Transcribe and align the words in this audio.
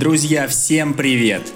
Друзья, 0.00 0.48
всем 0.48 0.94
привет! 0.94 1.52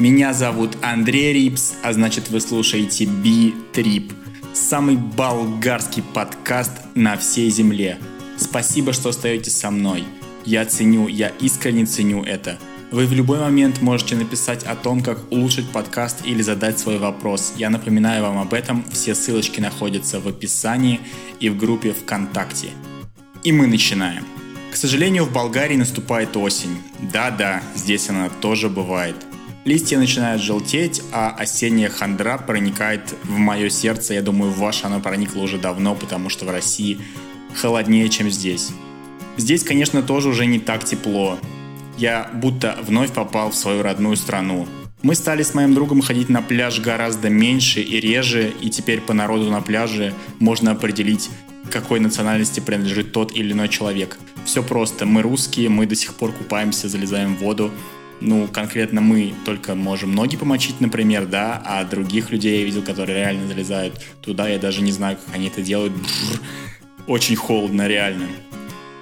Меня 0.00 0.32
зовут 0.32 0.76
Андрей 0.82 1.32
Рипс, 1.32 1.74
а 1.84 1.92
значит 1.92 2.28
вы 2.28 2.40
слушаете 2.40 3.04
Би-Трип, 3.04 4.12
самый 4.52 4.96
болгарский 4.96 6.02
подкаст 6.02 6.72
на 6.96 7.16
всей 7.16 7.50
земле. 7.50 7.98
Спасибо, 8.36 8.92
что 8.92 9.10
остаетесь 9.10 9.56
со 9.56 9.70
мной. 9.70 10.02
Я 10.44 10.66
ценю, 10.66 11.06
я 11.06 11.28
искренне 11.38 11.86
ценю 11.86 12.24
это. 12.24 12.58
Вы 12.90 13.06
в 13.06 13.12
любой 13.12 13.38
момент 13.38 13.80
можете 13.80 14.16
написать 14.16 14.64
о 14.64 14.74
том, 14.74 15.00
как 15.00 15.30
улучшить 15.30 15.70
подкаст 15.70 16.26
или 16.26 16.42
задать 16.42 16.80
свой 16.80 16.98
вопрос. 16.98 17.52
Я 17.56 17.70
напоминаю 17.70 18.24
вам 18.24 18.38
об 18.38 18.54
этом, 18.54 18.84
все 18.90 19.14
ссылочки 19.14 19.60
находятся 19.60 20.18
в 20.18 20.26
описании 20.26 20.98
и 21.38 21.48
в 21.48 21.56
группе 21.56 21.92
ВКонтакте. 21.92 22.70
И 23.44 23.52
мы 23.52 23.68
начинаем. 23.68 24.33
К 24.74 24.76
сожалению, 24.76 25.24
в 25.24 25.32
Болгарии 25.32 25.76
наступает 25.76 26.36
осень. 26.36 26.78
Да-да, 27.12 27.62
здесь 27.76 28.10
она 28.10 28.28
тоже 28.28 28.68
бывает. 28.68 29.14
Листья 29.64 29.98
начинают 29.98 30.42
желтеть, 30.42 31.00
а 31.12 31.30
осенняя 31.30 31.88
хандра 31.88 32.38
проникает 32.38 33.14
в 33.22 33.38
мое 33.38 33.68
сердце. 33.68 34.14
Я 34.14 34.22
думаю, 34.22 34.50
в 34.50 34.58
ваше 34.58 34.86
оно 34.86 34.98
проникло 34.98 35.42
уже 35.42 35.58
давно, 35.58 35.94
потому 35.94 36.28
что 36.28 36.44
в 36.44 36.50
России 36.50 36.98
холоднее, 37.54 38.08
чем 38.08 38.28
здесь. 38.32 38.70
Здесь, 39.36 39.62
конечно, 39.62 40.02
тоже 40.02 40.28
уже 40.28 40.44
не 40.44 40.58
так 40.58 40.82
тепло. 40.82 41.38
Я 41.96 42.28
будто 42.34 42.76
вновь 42.82 43.12
попал 43.12 43.52
в 43.52 43.54
свою 43.54 43.80
родную 43.80 44.16
страну. 44.16 44.66
Мы 45.02 45.14
стали 45.14 45.44
с 45.44 45.54
моим 45.54 45.74
другом 45.74 46.02
ходить 46.02 46.28
на 46.28 46.42
пляж 46.42 46.80
гораздо 46.80 47.28
меньше 47.28 47.80
и 47.80 48.00
реже, 48.00 48.52
и 48.60 48.70
теперь 48.70 49.00
по 49.00 49.14
народу 49.14 49.52
на 49.52 49.60
пляже 49.60 50.12
можно 50.40 50.72
определить, 50.72 51.30
какой 51.70 52.00
национальности 52.00 52.58
принадлежит 52.58 53.12
тот 53.12 53.36
или 53.36 53.52
иной 53.52 53.68
человек. 53.68 54.18
Все 54.44 54.62
просто. 54.62 55.06
Мы 55.06 55.22
русские, 55.22 55.68
мы 55.68 55.86
до 55.86 55.94
сих 55.94 56.14
пор 56.14 56.32
купаемся, 56.32 56.88
залезаем 56.88 57.36
в 57.36 57.40
воду. 57.40 57.70
Ну, 58.20 58.46
конкретно 58.46 59.00
мы 59.00 59.34
только 59.44 59.74
можем 59.74 60.14
ноги 60.14 60.36
помочить, 60.36 60.80
например, 60.80 61.26
да, 61.26 61.60
а 61.64 61.84
других 61.84 62.30
людей 62.30 62.60
я 62.60 62.64
видел, 62.64 62.82
которые 62.82 63.18
реально 63.18 63.48
залезают 63.48 64.00
туда, 64.22 64.48
я 64.48 64.58
даже 64.58 64.82
не 64.82 64.92
знаю, 64.92 65.16
как 65.16 65.34
они 65.34 65.48
это 65.48 65.62
делают. 65.62 65.92
Бррр. 65.92 66.40
Очень 67.06 67.36
холодно, 67.36 67.86
реально. 67.86 68.28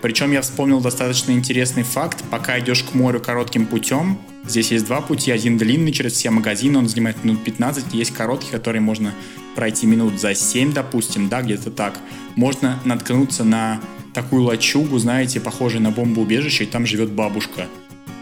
Причем 0.01 0.33
я 0.33 0.43
вспомнил 0.43 0.81
достаточно 0.81 1.31
интересный 1.31 1.85
факт. 1.85 2.25
Пока 2.29 2.59
идешь 2.59 2.83
к 2.83 2.95
морю 2.95 3.21
коротким 3.21 3.67
путем, 3.67 4.19
здесь 4.45 4.73
есть 4.73 4.87
два 4.87 5.01
пути. 5.01 5.31
Один 5.31 5.57
длинный 5.57 5.93
через 5.93 6.15
все 6.15 6.31
магазины, 6.31 6.79
он 6.79 6.89
занимает 6.89 7.23
минут 7.23 7.45
15. 7.45 7.95
Есть 7.95 8.13
короткий, 8.13 8.51
который 8.51 8.81
можно 8.81 9.15
пройти 9.55 9.87
минут 9.87 10.21
за 10.21 10.35
7, 10.35 10.73
допустим, 10.73 11.29
да, 11.29 11.43
где-то 11.43 11.71
так. 11.71 11.97
Можно 12.35 12.81
наткнуться 12.85 13.45
на 13.45 13.81
такую 14.15 14.43
лачугу, 14.43 14.99
знаете, 14.99 15.41
похожую 15.41 15.83
на 15.83 15.91
бомбоубежище, 15.91 16.65
и 16.65 16.67
там 16.67 16.87
живет 16.87 17.11
бабушка. 17.11 17.67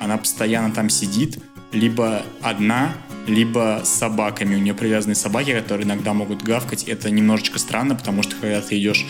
Она 0.01 0.17
постоянно 0.17 0.73
там 0.73 0.89
сидит, 0.89 1.39
либо 1.73 2.23
одна, 2.41 2.95
либо 3.27 3.83
с 3.85 3.89
собаками. 3.89 4.57
У 4.57 4.59
нее 4.59 4.75
привязаны 4.75 5.15
собаки, 5.15 5.53
которые 5.53 5.87
иногда 5.87 6.15
могут 6.15 6.43
гавкать. 6.43 6.85
Это 6.85 7.11
немножечко 7.11 7.59
странно, 7.59 7.95
потому 7.95 8.23
что 8.23 8.37
когда 8.37 8.61
ты 8.61 8.79
идешь 8.79 9.07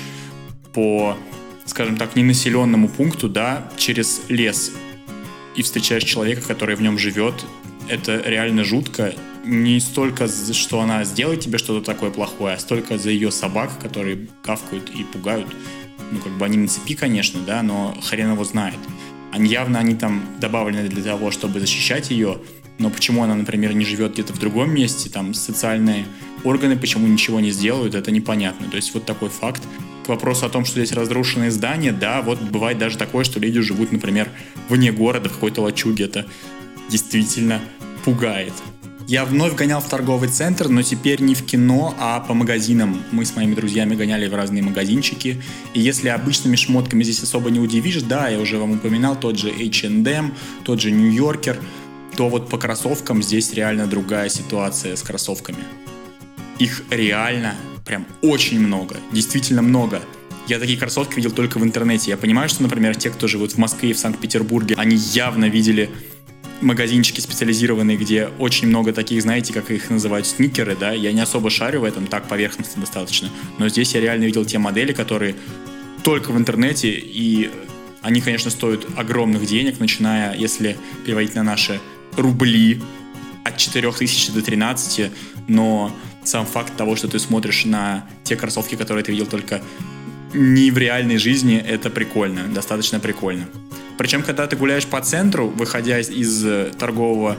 по 0.72 1.16
скажем 1.70 1.96
так, 1.96 2.16
ненаселенному 2.16 2.88
пункту, 2.88 3.28
да, 3.28 3.70
через 3.76 4.22
лес 4.28 4.72
и 5.56 5.62
встречаешь 5.62 6.04
человека, 6.04 6.42
который 6.46 6.74
в 6.74 6.82
нем 6.82 6.98
живет, 6.98 7.44
это 7.88 8.20
реально 8.24 8.64
жутко. 8.64 9.14
Не 9.44 9.80
столько, 9.80 10.28
что 10.28 10.80
она 10.80 11.04
сделает 11.04 11.40
тебе 11.40 11.58
что-то 11.58 11.84
такое 11.84 12.10
плохое, 12.10 12.54
а 12.54 12.58
столько 12.58 12.98
за 12.98 13.10
ее 13.10 13.30
собак, 13.30 13.70
которые 13.80 14.28
кавкают 14.42 14.90
и 14.90 15.04
пугают. 15.04 15.46
Ну, 16.10 16.18
как 16.18 16.32
бы 16.32 16.44
они 16.44 16.58
на 16.58 16.68
цепи, 16.68 16.94
конечно, 16.94 17.40
да, 17.46 17.62
но 17.62 17.96
хрен 18.02 18.32
его 18.32 18.44
знает. 18.44 18.78
Они 19.32 19.48
явно 19.48 19.78
они 19.78 19.94
там 19.94 20.22
добавлены 20.40 20.88
для 20.88 21.02
того, 21.02 21.30
чтобы 21.30 21.60
защищать 21.60 22.10
ее, 22.10 22.38
но 22.78 22.90
почему 22.90 23.22
она, 23.22 23.34
например, 23.34 23.74
не 23.74 23.84
живет 23.84 24.14
где-то 24.14 24.32
в 24.32 24.38
другом 24.38 24.74
месте, 24.74 25.10
там 25.10 25.34
социальные 25.34 26.06
органы 26.44 26.76
почему 26.76 27.06
ничего 27.06 27.38
не 27.40 27.50
сделают, 27.50 27.94
это 27.94 28.10
непонятно. 28.10 28.68
То 28.68 28.76
есть 28.76 28.92
вот 28.94 29.04
такой 29.04 29.28
факт 29.28 29.62
вопросу 30.06 30.46
о 30.46 30.48
том, 30.48 30.64
что 30.64 30.80
здесь 30.80 30.92
разрушенные 30.92 31.50
здания, 31.50 31.92
да, 31.92 32.22
вот 32.22 32.40
бывает 32.40 32.78
даже 32.78 32.98
такое, 32.98 33.24
что 33.24 33.38
люди 33.38 33.60
живут, 33.60 33.92
например, 33.92 34.28
вне 34.68 34.92
города, 34.92 35.28
в 35.28 35.34
какой-то 35.34 35.62
лачуге. 35.62 36.04
Это 36.04 36.26
действительно 36.88 37.60
пугает. 38.04 38.54
Я 39.10 39.24
вновь 39.24 39.56
гонял 39.56 39.80
в 39.80 39.88
торговый 39.88 40.28
центр, 40.28 40.68
но 40.68 40.82
теперь 40.82 41.20
не 41.20 41.34
в 41.34 41.44
кино, 41.44 41.96
а 41.98 42.20
по 42.20 42.32
магазинам. 42.32 43.02
Мы 43.10 43.24
с 43.24 43.34
моими 43.34 43.56
друзьями 43.56 43.96
гоняли 43.96 44.28
в 44.28 44.36
разные 44.36 44.62
магазинчики. 44.62 45.42
И 45.74 45.80
если 45.80 46.10
обычными 46.10 46.54
шмотками 46.54 47.02
здесь 47.02 47.20
особо 47.20 47.50
не 47.50 47.58
удивишь, 47.58 48.02
да, 48.02 48.28
я 48.28 48.38
уже 48.38 48.56
вам 48.56 48.70
упоминал 48.70 49.18
тот 49.18 49.36
же 49.36 49.50
H&M, 49.50 50.32
тот 50.62 50.80
же 50.80 50.92
New 50.92 51.10
Yorker, 51.10 51.56
то 52.16 52.28
вот 52.28 52.48
по 52.48 52.56
кроссовкам 52.56 53.20
здесь 53.20 53.52
реально 53.52 53.88
другая 53.88 54.28
ситуация 54.28 54.94
с 54.94 55.02
кроссовками. 55.02 55.64
Их 56.60 56.84
реально 56.88 57.56
прям 57.84 58.06
очень 58.22 58.60
много, 58.60 58.94
действительно 59.10 59.62
много. 59.62 60.02
Я 60.46 60.60
такие 60.60 60.78
кроссовки 60.78 61.16
видел 61.16 61.32
только 61.32 61.58
в 61.58 61.64
интернете. 61.64 62.12
Я 62.12 62.16
понимаю, 62.16 62.48
что, 62.48 62.62
например, 62.62 62.94
те, 62.94 63.10
кто 63.10 63.26
живут 63.26 63.54
в 63.54 63.58
Москве 63.58 63.90
и 63.90 63.92
в 63.92 63.98
Санкт-Петербурге, 63.98 64.76
они 64.78 64.94
явно 64.94 65.46
видели 65.46 65.90
магазинчики 66.60 67.20
специализированные, 67.20 67.96
где 67.96 68.28
очень 68.38 68.68
много 68.68 68.92
таких, 68.92 69.22
знаете, 69.22 69.52
как 69.52 69.70
их 69.70 69.90
называют, 69.90 70.26
сникеры, 70.26 70.76
да, 70.78 70.92
я 70.92 71.12
не 71.12 71.20
особо 71.20 71.50
шарю 71.50 71.80
в 71.80 71.84
этом, 71.84 72.06
так 72.06 72.28
поверхностно 72.28 72.80
достаточно, 72.80 73.30
но 73.58 73.68
здесь 73.68 73.94
я 73.94 74.00
реально 74.00 74.24
видел 74.24 74.44
те 74.44 74.58
модели, 74.58 74.92
которые 74.92 75.36
только 76.02 76.32
в 76.32 76.38
интернете, 76.38 76.90
и 76.90 77.50
они, 78.02 78.20
конечно, 78.20 78.50
стоят 78.50 78.86
огромных 78.96 79.46
денег, 79.46 79.80
начиная, 79.80 80.34
если 80.34 80.76
переводить 81.04 81.34
на 81.34 81.42
наши 81.42 81.80
рубли, 82.16 82.80
от 83.44 83.56
4000 83.56 84.32
до 84.32 84.42
13, 84.42 85.10
но 85.48 85.94
сам 86.24 86.46
факт 86.46 86.76
того, 86.76 86.96
что 86.96 87.08
ты 87.08 87.18
смотришь 87.18 87.64
на 87.64 88.06
те 88.24 88.36
кроссовки, 88.36 88.74
которые 88.74 89.04
ты 89.04 89.12
видел 89.12 89.26
только 89.26 89.62
не 90.34 90.70
в 90.70 90.78
реальной 90.78 91.16
жизни, 91.16 91.56
это 91.56 91.90
прикольно, 91.90 92.46
достаточно 92.48 93.00
прикольно. 93.00 93.48
Причем, 94.00 94.22
когда 94.22 94.46
ты 94.46 94.56
гуляешь 94.56 94.86
по 94.86 94.98
центру, 95.02 95.48
выходя 95.48 96.00
из 96.00 96.42
э, 96.42 96.72
торгового, 96.78 97.36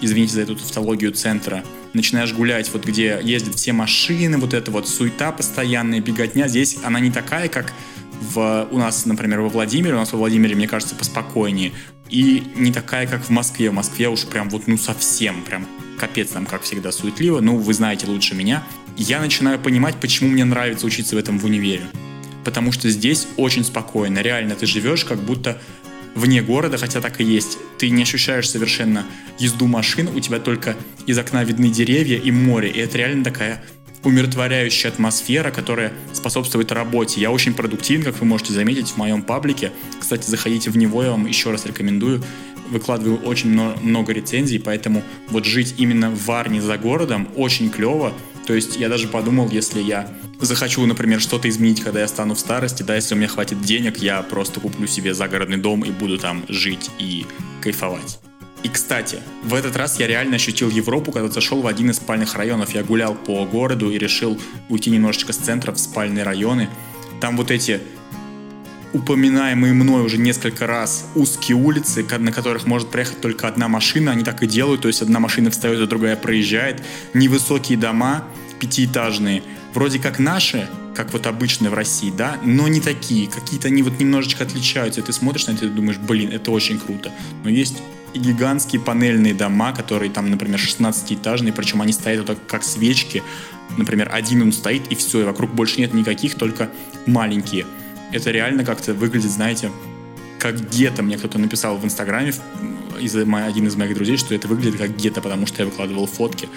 извините 0.00 0.34
за 0.34 0.42
эту 0.42 0.54
тавтологию, 0.54 1.10
центра, 1.10 1.64
начинаешь 1.92 2.32
гулять, 2.32 2.70
вот 2.72 2.84
где 2.84 3.18
ездят 3.20 3.56
все 3.56 3.72
машины, 3.72 4.38
вот 4.38 4.54
эта 4.54 4.70
вот 4.70 4.88
суета 4.88 5.32
постоянная, 5.32 5.98
беготня, 5.98 6.46
здесь 6.46 6.78
она 6.84 7.00
не 7.00 7.10
такая, 7.10 7.48
как 7.48 7.72
в, 8.20 8.68
у 8.70 8.78
нас, 8.78 9.06
например, 9.06 9.40
во 9.40 9.48
Владимире, 9.48 9.94
у 9.94 9.96
нас 9.96 10.12
во 10.12 10.18
Владимире, 10.18 10.54
мне 10.54 10.68
кажется, 10.68 10.94
поспокойнее, 10.94 11.72
и 12.10 12.44
не 12.54 12.72
такая, 12.72 13.08
как 13.08 13.24
в 13.24 13.30
Москве. 13.30 13.70
В 13.70 13.74
Москве 13.74 14.08
уж 14.08 14.24
прям 14.26 14.48
вот, 14.50 14.68
ну, 14.68 14.78
совсем, 14.78 15.42
прям 15.42 15.66
капец 15.98 16.28
там, 16.28 16.46
как 16.46 16.62
всегда, 16.62 16.92
суетливо. 16.92 17.40
Ну, 17.40 17.56
вы 17.56 17.74
знаете 17.74 18.06
лучше 18.06 18.36
меня. 18.36 18.62
Я 18.96 19.20
начинаю 19.20 19.58
понимать, 19.58 19.96
почему 19.96 20.30
мне 20.30 20.44
нравится 20.44 20.86
учиться 20.86 21.16
в 21.16 21.18
этом 21.18 21.40
в 21.40 21.44
универе. 21.44 21.82
Потому 22.44 22.70
что 22.70 22.88
здесь 22.88 23.26
очень 23.36 23.64
спокойно. 23.64 24.20
Реально, 24.20 24.54
ты 24.54 24.66
живешь 24.66 25.04
как 25.04 25.18
будто 25.18 25.60
вне 26.14 26.42
города, 26.42 26.78
хотя 26.78 27.00
так 27.00 27.20
и 27.20 27.24
есть. 27.24 27.58
Ты 27.78 27.90
не 27.90 28.02
ощущаешь 28.02 28.48
совершенно 28.48 29.04
езду 29.38 29.66
машин, 29.66 30.08
у 30.08 30.20
тебя 30.20 30.38
только 30.38 30.76
из 31.06 31.18
окна 31.18 31.44
видны 31.44 31.68
деревья 31.68 32.18
и 32.18 32.30
море. 32.30 32.70
И 32.70 32.78
это 32.78 32.98
реально 32.98 33.24
такая 33.24 33.62
умиротворяющая 34.04 34.90
атмосфера, 34.90 35.50
которая 35.50 35.92
способствует 36.12 36.70
работе. 36.72 37.20
Я 37.20 37.30
очень 37.30 37.54
продуктивен, 37.54 38.02
как 38.02 38.20
вы 38.20 38.26
можете 38.26 38.52
заметить 38.52 38.90
в 38.90 38.96
моем 38.96 39.22
паблике. 39.22 39.72
Кстати, 39.98 40.28
заходите 40.28 40.70
в 40.70 40.76
него, 40.76 41.02
я 41.02 41.10
вам 41.10 41.26
еще 41.26 41.50
раз 41.50 41.66
рекомендую. 41.66 42.22
Выкладываю 42.70 43.18
очень 43.20 43.50
много 43.50 44.12
рецензий, 44.12 44.58
поэтому 44.58 45.02
вот 45.30 45.44
жить 45.44 45.74
именно 45.78 46.10
в 46.10 46.24
Варне 46.26 46.60
за 46.60 46.78
городом 46.78 47.28
очень 47.36 47.70
клево. 47.70 48.12
То 48.46 48.54
есть 48.54 48.76
я 48.76 48.88
даже 48.88 49.08
подумал, 49.08 49.48
если 49.48 49.80
я 49.80 50.08
захочу, 50.40 50.84
например, 50.84 51.20
что-то 51.20 51.48
изменить, 51.48 51.80
когда 51.80 52.00
я 52.00 52.08
стану 52.08 52.34
в 52.34 52.40
старости, 52.40 52.82
да, 52.82 52.94
если 52.94 53.14
у 53.14 53.18
меня 53.18 53.28
хватит 53.28 53.60
денег, 53.62 53.98
я 53.98 54.22
просто 54.22 54.60
куплю 54.60 54.86
себе 54.86 55.14
загородный 55.14 55.56
дом 55.56 55.84
и 55.84 55.90
буду 55.90 56.18
там 56.18 56.44
жить 56.48 56.90
и 56.98 57.26
кайфовать. 57.62 58.18
И, 58.62 58.68
кстати, 58.68 59.18
в 59.42 59.52
этот 59.52 59.76
раз 59.76 60.00
я 60.00 60.06
реально 60.06 60.36
ощутил 60.36 60.70
Европу, 60.70 61.12
когда 61.12 61.28
зашел 61.28 61.60
в 61.60 61.66
один 61.66 61.90
из 61.90 61.96
спальных 61.96 62.34
районов. 62.34 62.74
Я 62.74 62.82
гулял 62.82 63.14
по 63.14 63.44
городу 63.44 63.90
и 63.90 63.98
решил 63.98 64.40
уйти 64.70 64.90
немножечко 64.90 65.34
с 65.34 65.36
центра 65.36 65.72
в 65.72 65.78
спальные 65.78 66.24
районы. 66.24 66.70
Там 67.20 67.36
вот 67.36 67.50
эти 67.50 67.80
упоминаемые 68.94 69.74
мной 69.74 70.04
уже 70.04 70.18
несколько 70.18 70.66
раз 70.66 71.06
узкие 71.16 71.56
улицы, 71.56 72.06
на 72.18 72.32
которых 72.32 72.66
может 72.66 72.90
проехать 72.90 73.20
только 73.20 73.48
одна 73.48 73.68
машина, 73.68 74.12
они 74.12 74.22
так 74.22 74.42
и 74.42 74.46
делают, 74.46 74.82
то 74.82 74.88
есть 74.88 75.02
одна 75.02 75.18
машина 75.18 75.50
встает, 75.50 75.80
а 75.80 75.86
другая 75.86 76.16
проезжает. 76.16 76.82
Невысокие 77.12 77.76
дома, 77.76 78.24
пятиэтажные, 78.60 79.42
вроде 79.74 79.98
как 79.98 80.20
наши, 80.20 80.68
как 80.94 81.12
вот 81.12 81.26
обычные 81.26 81.70
в 81.70 81.74
России, 81.74 82.12
да, 82.16 82.38
но 82.44 82.68
не 82.68 82.80
такие, 82.80 83.28
какие-то 83.28 83.66
они 83.66 83.82
вот 83.82 83.98
немножечко 83.98 84.44
отличаются, 84.44 85.02
ты 85.02 85.12
смотришь 85.12 85.48
на 85.48 85.52
это 85.52 85.66
и 85.66 85.68
думаешь, 85.68 85.98
блин, 85.98 86.30
это 86.32 86.52
очень 86.52 86.78
круто. 86.78 87.10
Но 87.42 87.50
есть 87.50 87.82
и 88.14 88.18
гигантские 88.20 88.80
панельные 88.80 89.34
дома, 89.34 89.72
которые 89.72 90.08
там, 90.08 90.30
например, 90.30 90.60
16-этажные, 90.60 91.52
причем 91.52 91.82
они 91.82 91.92
стоят 91.92 92.28
вот 92.28 92.38
как 92.46 92.62
свечки. 92.62 93.24
Например, 93.76 94.08
один 94.12 94.42
он 94.42 94.52
стоит, 94.52 94.86
и 94.92 94.94
все, 94.94 95.22
и 95.22 95.24
вокруг 95.24 95.52
больше 95.52 95.80
нет 95.80 95.92
никаких, 95.94 96.36
только 96.36 96.70
маленькие. 97.06 97.66
Это 98.12 98.30
реально 98.30 98.64
как-то 98.64 98.94
выглядит, 98.94 99.30
знаете, 99.30 99.70
как 100.38 100.60
гетто. 100.70 101.02
Мне 101.02 101.16
кто-то 101.18 101.38
написал 101.38 101.76
в 101.76 101.84
Инстаграме 101.84 102.32
из, 103.00 103.16
один 103.16 103.66
из 103.66 103.76
моих 103.76 103.94
друзей, 103.94 104.16
что 104.16 104.34
это 104.34 104.46
выглядит 104.46 104.78
как 104.78 104.96
гетто, 104.96 105.20
потому 105.20 105.46
что 105.46 105.62
я 105.62 105.66
выкладывал 105.66 106.06
фотки. 106.06 106.48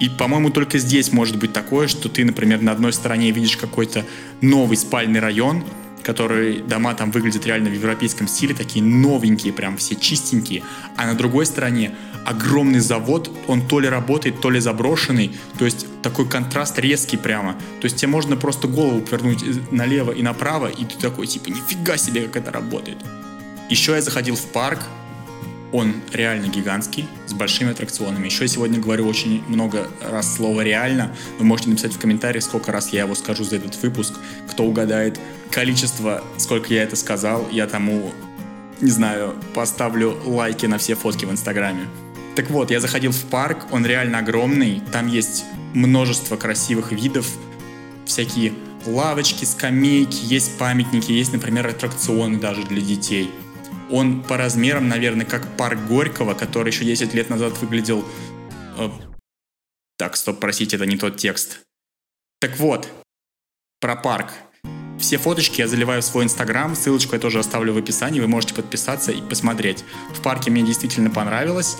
И, 0.00 0.08
по-моему, 0.08 0.50
только 0.50 0.78
здесь 0.78 1.12
может 1.12 1.36
быть 1.38 1.52
такое, 1.52 1.86
что 1.86 2.08
ты, 2.08 2.24
например, 2.24 2.60
на 2.60 2.72
одной 2.72 2.92
стороне 2.92 3.30
видишь 3.30 3.56
какой-то 3.56 4.04
новый 4.40 4.76
спальный 4.76 5.20
район, 5.20 5.64
который 6.02 6.58
дома 6.62 6.94
там 6.94 7.10
выглядят 7.12 7.46
реально 7.46 7.70
в 7.70 7.74
европейском 7.74 8.26
стиле, 8.26 8.54
такие 8.54 8.84
новенькие, 8.84 9.52
прям 9.52 9.76
все 9.76 9.94
чистенькие, 9.94 10.62
а 10.96 11.06
на 11.06 11.14
другой 11.14 11.46
стороне 11.46 11.92
огромный 12.24 12.80
завод, 12.80 13.30
он 13.46 13.66
то 13.66 13.80
ли 13.80 13.88
работает, 13.88 14.40
то 14.40 14.50
ли 14.50 14.60
заброшенный, 14.60 15.32
то 15.58 15.64
есть 15.64 15.86
такой 16.02 16.28
контраст 16.28 16.78
резкий 16.78 17.16
прямо, 17.16 17.54
то 17.80 17.84
есть 17.84 17.96
тебе 17.96 18.08
можно 18.08 18.36
просто 18.36 18.68
голову 18.68 19.00
повернуть 19.00 19.70
налево 19.70 20.12
и 20.12 20.22
направо, 20.22 20.68
и 20.68 20.84
ты 20.84 20.96
такой, 20.98 21.26
типа, 21.26 21.48
нифига 21.48 21.96
себе, 21.96 22.22
как 22.22 22.36
это 22.36 22.50
работает. 22.50 22.98
Еще 23.70 23.92
я 23.92 24.02
заходил 24.02 24.36
в 24.36 24.44
парк, 24.46 24.80
он 25.72 25.94
реально 26.12 26.48
гигантский, 26.48 27.08
с 27.26 27.32
большими 27.32 27.70
аттракционами. 27.70 28.26
Еще 28.26 28.44
я 28.44 28.48
сегодня 28.48 28.78
говорю 28.78 29.08
очень 29.08 29.42
много 29.48 29.88
раз 30.02 30.36
слово 30.36 30.60
«реально». 30.60 31.14
Вы 31.38 31.46
можете 31.46 31.70
написать 31.70 31.94
в 31.94 31.98
комментариях, 31.98 32.44
сколько 32.44 32.70
раз 32.70 32.92
я 32.92 33.00
его 33.04 33.14
скажу 33.14 33.42
за 33.42 33.56
этот 33.56 33.80
выпуск. 33.82 34.12
Кто 34.50 34.64
угадает 34.64 35.18
количество, 35.50 36.22
сколько 36.36 36.74
я 36.74 36.82
это 36.82 36.94
сказал, 36.94 37.48
я 37.50 37.66
тому, 37.66 38.12
не 38.82 38.90
знаю, 38.90 39.34
поставлю 39.54 40.18
лайки 40.26 40.66
на 40.66 40.76
все 40.76 40.94
фотки 40.94 41.24
в 41.24 41.30
Инстаграме. 41.30 41.86
Так 42.34 42.50
вот, 42.50 42.70
я 42.70 42.80
заходил 42.80 43.12
в 43.12 43.24
парк, 43.24 43.66
он 43.70 43.86
реально 43.86 44.18
огромный. 44.18 44.82
Там 44.92 45.06
есть 45.06 45.44
множество 45.74 46.36
красивых 46.36 46.92
видов, 46.92 47.26
всякие 48.06 48.52
лавочки, 48.86 49.44
скамейки, 49.44 50.24
есть 50.24 50.58
памятники, 50.58 51.12
есть, 51.12 51.32
например, 51.32 51.66
аттракционы 51.66 52.38
даже 52.38 52.64
для 52.64 52.80
детей– 52.80 53.30
он 53.92 54.22
по 54.22 54.38
размерам, 54.38 54.88
наверное, 54.88 55.26
как 55.26 55.56
парк 55.56 55.78
Горького, 55.86 56.32
который 56.32 56.68
еще 56.68 56.84
10 56.84 57.12
лет 57.12 57.28
назад 57.28 57.60
выглядел... 57.60 58.04
Э, 58.78 58.88
так, 59.98 60.16
стоп, 60.16 60.40
простите, 60.40 60.76
это 60.76 60.86
не 60.86 60.96
тот 60.96 61.18
текст. 61.18 61.60
Так 62.40 62.58
вот, 62.58 62.88
про 63.80 63.94
парк. 63.94 64.32
Все 64.98 65.18
фоточки 65.18 65.60
я 65.60 65.68
заливаю 65.68 66.00
в 66.00 66.04
свой 66.04 66.24
инстаграм, 66.24 66.74
ссылочку 66.74 67.14
я 67.14 67.20
тоже 67.20 67.38
оставлю 67.38 67.74
в 67.74 67.76
описании, 67.76 68.20
вы 68.20 68.28
можете 68.28 68.54
подписаться 68.54 69.12
и 69.12 69.20
посмотреть. 69.20 69.84
В 70.14 70.22
парке 70.22 70.50
мне 70.50 70.62
действительно 70.62 71.10
понравилось. 71.10 71.76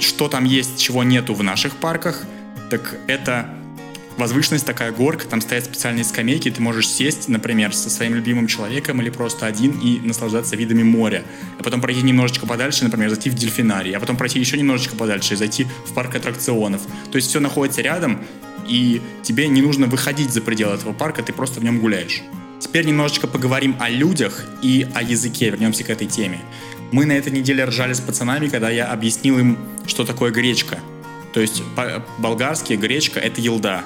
Что 0.00 0.28
там 0.28 0.44
есть, 0.44 0.80
чего 0.80 1.04
нету 1.04 1.32
в 1.32 1.44
наших 1.44 1.76
парках, 1.76 2.24
так 2.72 2.96
это 3.06 3.50
возвышенность 4.16 4.64
такая 4.64 4.92
горка, 4.92 5.26
там 5.26 5.42
стоят 5.42 5.66
специальные 5.66 6.04
скамейки, 6.04 6.50
ты 6.50 6.62
можешь 6.62 6.88
сесть, 6.88 7.28
например, 7.28 7.74
со 7.74 7.90
своим 7.90 8.14
любимым 8.14 8.46
человеком 8.46 9.02
или 9.02 9.10
просто 9.10 9.44
один 9.44 9.78
и 9.78 10.00
наслаждаться 10.00 10.56
видами 10.56 10.82
моря. 10.82 11.22
А 11.58 11.62
потом 11.62 11.82
пройти 11.82 12.00
немножечко 12.00 12.46
подальше, 12.46 12.84
например, 12.84 13.10
зайти 13.10 13.28
в 13.28 13.34
дельфинарий, 13.34 13.92
а 13.92 14.00
потом 14.00 14.16
пройти 14.16 14.38
еще 14.38 14.56
немножечко 14.56 14.96
подальше 14.96 15.34
и 15.34 15.36
зайти 15.36 15.66
в 15.84 15.92
парк 15.92 16.14
аттракционов. 16.14 16.80
То 17.10 17.16
есть 17.16 17.28
все 17.28 17.40
находится 17.40 17.82
рядом, 17.82 18.20
и 18.66 19.02
тебе 19.22 19.48
не 19.48 19.60
нужно 19.60 19.86
выходить 19.86 20.30
за 20.30 20.40
пределы 20.40 20.76
этого 20.76 20.94
парка, 20.94 21.22
ты 21.22 21.34
просто 21.34 21.60
в 21.60 21.64
нем 21.64 21.78
гуляешь. 21.78 22.22
Теперь 22.58 22.86
немножечко 22.86 23.26
поговорим 23.26 23.76
о 23.80 23.90
людях 23.90 24.46
и 24.62 24.88
о 24.94 25.02
языке, 25.02 25.50
вернемся 25.50 25.84
к 25.84 25.90
этой 25.90 26.06
теме. 26.06 26.40
Мы 26.90 27.04
на 27.04 27.12
этой 27.12 27.32
неделе 27.32 27.64
ржали 27.64 27.92
с 27.92 28.00
пацанами, 28.00 28.48
когда 28.48 28.70
я 28.70 28.86
объяснил 28.86 29.38
им, 29.38 29.58
что 29.86 30.06
такое 30.06 30.30
гречка. 30.30 30.78
То 31.32 31.40
есть 31.40 31.62
болгарский 32.18 32.76
гречка— 32.76 33.20
это 33.20 33.40
елда. 33.40 33.84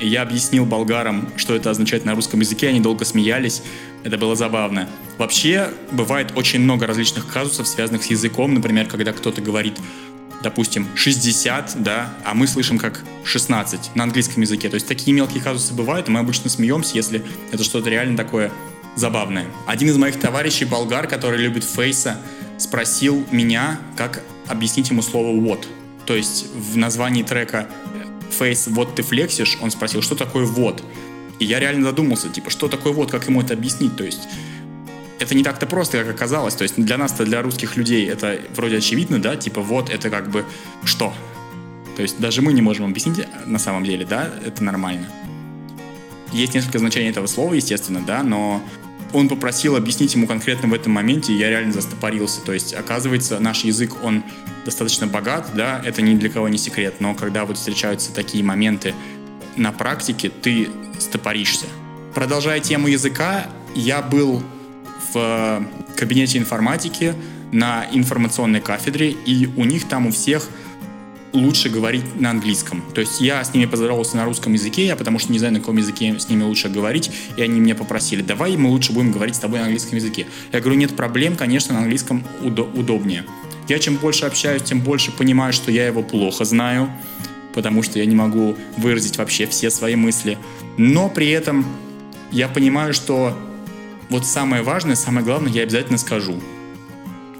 Я 0.00 0.22
объяснил 0.22 0.66
болгарам, 0.66 1.28
что 1.36 1.54
это 1.54 1.70
означает 1.70 2.04
на 2.04 2.14
русском 2.14 2.40
языке, 2.40 2.68
они 2.68 2.80
долго 2.80 3.04
смеялись, 3.04 3.62
это 4.04 4.18
было 4.18 4.36
забавно. 4.36 4.88
Вообще, 5.16 5.70
бывает 5.90 6.32
очень 6.36 6.60
много 6.60 6.86
различных 6.86 7.26
казусов, 7.26 7.66
связанных 7.66 8.04
с 8.04 8.06
языком, 8.06 8.52
например, 8.52 8.86
когда 8.88 9.12
кто-то 9.12 9.40
говорит, 9.40 9.78
допустим, 10.42 10.86
60, 10.94 11.82
да, 11.82 12.12
а 12.24 12.34
мы 12.34 12.46
слышим 12.46 12.78
как 12.78 13.04
16 13.24 13.94
на 13.94 14.04
английском 14.04 14.42
языке. 14.42 14.68
То 14.68 14.74
есть 14.74 14.86
такие 14.86 15.14
мелкие 15.14 15.42
казусы 15.42 15.72
бывают, 15.72 16.08
и 16.08 16.10
мы 16.10 16.20
обычно 16.20 16.50
смеемся, 16.50 16.94
если 16.94 17.24
это 17.50 17.64
что-то 17.64 17.88
реально 17.88 18.16
такое 18.18 18.52
забавное. 18.96 19.46
Один 19.66 19.88
из 19.88 19.96
моих 19.96 20.20
товарищей, 20.20 20.66
болгар, 20.66 21.06
который 21.06 21.38
любит 21.38 21.64
фейса, 21.64 22.18
спросил 22.58 23.26
меня, 23.30 23.80
как 23.96 24.22
объяснить 24.46 24.90
ему 24.90 25.02
слово 25.02 25.34
«what». 25.34 25.66
То 26.06 26.14
есть 26.14 26.46
в 26.54 26.76
названии 26.76 27.22
трека 27.22 27.68
Face, 28.38 28.70
вот 28.70 28.94
ты 28.94 29.02
флексишь, 29.02 29.58
он 29.60 29.70
спросил, 29.70 30.02
что 30.02 30.14
такое 30.14 30.44
вот. 30.44 30.82
И 31.38 31.44
я 31.44 31.60
реально 31.60 31.86
задумался, 31.86 32.28
типа, 32.28 32.50
что 32.50 32.68
такое 32.68 32.92
вот, 32.92 33.10
как 33.10 33.26
ему 33.26 33.42
это 33.42 33.54
объяснить, 33.54 33.96
то 33.96 34.04
есть 34.04 34.28
это 35.18 35.34
не 35.34 35.42
так-то 35.42 35.66
просто, 35.66 35.98
как 35.98 36.14
оказалось. 36.14 36.54
То 36.54 36.62
есть 36.62 36.76
для 36.76 36.98
нас-то, 36.98 37.24
для 37.24 37.42
русских 37.42 37.76
людей, 37.76 38.08
это 38.08 38.38
вроде 38.54 38.78
очевидно, 38.78 39.20
да, 39.20 39.36
типа 39.36 39.60
вот 39.60 39.90
это 39.90 40.10
как 40.10 40.30
бы 40.30 40.44
что? 40.84 41.12
То 41.96 42.02
есть 42.02 42.18
даже 42.20 42.42
мы 42.42 42.52
не 42.52 42.62
можем 42.62 42.86
объяснить 42.86 43.26
на 43.46 43.58
самом 43.58 43.84
деле, 43.84 44.04
да, 44.04 44.30
это 44.44 44.62
нормально. 44.62 45.08
Есть 46.32 46.54
несколько 46.54 46.78
значений 46.78 47.10
этого 47.10 47.26
слова, 47.26 47.54
естественно, 47.54 48.02
да, 48.06 48.22
но 48.22 48.62
он 49.12 49.28
попросил 49.28 49.76
объяснить 49.76 50.14
ему 50.14 50.26
конкретно 50.26 50.68
в 50.68 50.74
этом 50.74 50.92
моменте, 50.92 51.32
и 51.32 51.36
я 51.36 51.50
реально 51.50 51.72
застопорился. 51.72 52.40
То 52.42 52.52
есть, 52.52 52.74
оказывается, 52.74 53.38
наш 53.40 53.64
язык, 53.64 54.02
он 54.02 54.24
достаточно 54.64 55.06
богат, 55.06 55.50
да, 55.54 55.80
это 55.84 56.02
ни 56.02 56.14
для 56.16 56.28
кого 56.28 56.48
не 56.48 56.58
секрет, 56.58 56.96
но 57.00 57.14
когда 57.14 57.44
вот 57.44 57.56
встречаются 57.56 58.12
такие 58.12 58.42
моменты 58.42 58.94
на 59.56 59.72
практике, 59.72 60.28
ты 60.28 60.68
стопоришься. 60.98 61.66
Продолжая 62.14 62.60
тему 62.60 62.88
языка, 62.88 63.46
я 63.74 64.02
был 64.02 64.42
в 65.12 65.16
э, 65.16 65.62
кабинете 65.96 66.38
информатики 66.38 67.14
на 67.52 67.86
информационной 67.92 68.60
кафедре, 68.60 69.10
и 69.10 69.46
у 69.56 69.64
них 69.64 69.86
там 69.88 70.06
у 70.06 70.10
всех 70.10 70.48
лучше 71.32 71.68
говорить 71.68 72.18
на 72.18 72.30
английском. 72.30 72.82
То 72.94 73.00
есть 73.00 73.20
я 73.20 73.42
с 73.42 73.52
ними 73.52 73.66
поздоровался 73.66 74.16
на 74.16 74.24
русском 74.24 74.52
языке, 74.52 74.86
я 74.86 74.96
потому 74.96 75.18
что 75.18 75.32
не 75.32 75.38
знаю, 75.38 75.54
на 75.54 75.60
каком 75.60 75.76
языке 75.76 76.18
с 76.18 76.28
ними 76.28 76.42
лучше 76.42 76.68
говорить, 76.68 77.10
и 77.36 77.42
они 77.42 77.60
мне 77.60 77.74
попросили, 77.74 78.22
давай 78.22 78.56
мы 78.56 78.70
лучше 78.70 78.92
будем 78.92 79.12
говорить 79.12 79.36
с 79.36 79.38
тобой 79.38 79.58
на 79.58 79.66
английском 79.66 79.96
языке. 79.96 80.26
Я 80.52 80.60
говорю, 80.60 80.78
нет 80.78 80.96
проблем, 80.96 81.36
конечно, 81.36 81.74
на 81.74 81.80
английском 81.80 82.24
удо- 82.42 82.70
удобнее. 82.78 83.24
Я 83.68 83.78
чем 83.78 83.96
больше 83.96 84.26
общаюсь, 84.26 84.62
тем 84.62 84.80
больше 84.80 85.10
понимаю, 85.10 85.52
что 85.52 85.70
я 85.70 85.86
его 85.86 86.02
плохо 86.02 86.44
знаю, 86.44 86.90
потому 87.52 87.82
что 87.82 87.98
я 87.98 88.06
не 88.06 88.14
могу 88.14 88.56
выразить 88.76 89.18
вообще 89.18 89.46
все 89.46 89.70
свои 89.70 89.96
мысли. 89.96 90.38
Но 90.76 91.08
при 91.08 91.30
этом 91.30 91.66
я 92.30 92.48
понимаю, 92.48 92.94
что 92.94 93.36
вот 94.08 94.24
самое 94.26 94.62
важное, 94.62 94.94
самое 94.94 95.24
главное 95.24 95.50
я 95.50 95.62
обязательно 95.62 95.98
скажу. 95.98 96.40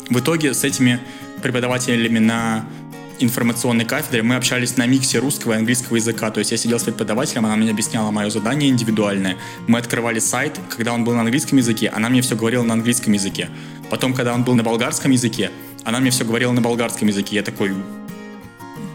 В 0.08 0.18
итоге 0.18 0.54
с 0.54 0.64
этими 0.64 1.00
преподавателями 1.42 2.18
на 2.18 2.64
информационной 3.18 3.84
кафедре 3.84 4.22
мы 4.22 4.36
общались 4.36 4.76
на 4.76 4.86
миксе 4.86 5.18
русского 5.18 5.52
и 5.52 5.56
английского 5.56 5.96
языка. 5.96 6.30
То 6.30 6.38
есть 6.40 6.52
я 6.52 6.56
сидел 6.56 6.78
с 6.78 6.84
преподавателем, 6.84 7.46
она 7.46 7.56
мне 7.56 7.70
объясняла 7.70 8.10
мое 8.10 8.30
задание 8.30 8.70
индивидуальное. 8.70 9.36
Мы 9.66 9.78
открывали 9.78 10.18
сайт, 10.18 10.58
когда 10.68 10.92
он 10.92 11.04
был 11.04 11.14
на 11.14 11.20
английском 11.20 11.58
языке, 11.58 11.88
она 11.94 12.08
мне 12.08 12.22
все 12.22 12.36
говорила 12.36 12.62
на 12.62 12.74
английском 12.74 13.12
языке. 13.12 13.48
Потом, 13.90 14.14
когда 14.14 14.34
он 14.34 14.44
был 14.44 14.54
на 14.54 14.62
болгарском 14.62 15.10
языке, 15.10 15.50
она 15.84 16.00
мне 16.00 16.10
все 16.10 16.24
говорила 16.24 16.52
на 16.52 16.60
болгарском 16.60 17.08
языке. 17.08 17.36
Я 17.36 17.42
такой, 17.42 17.72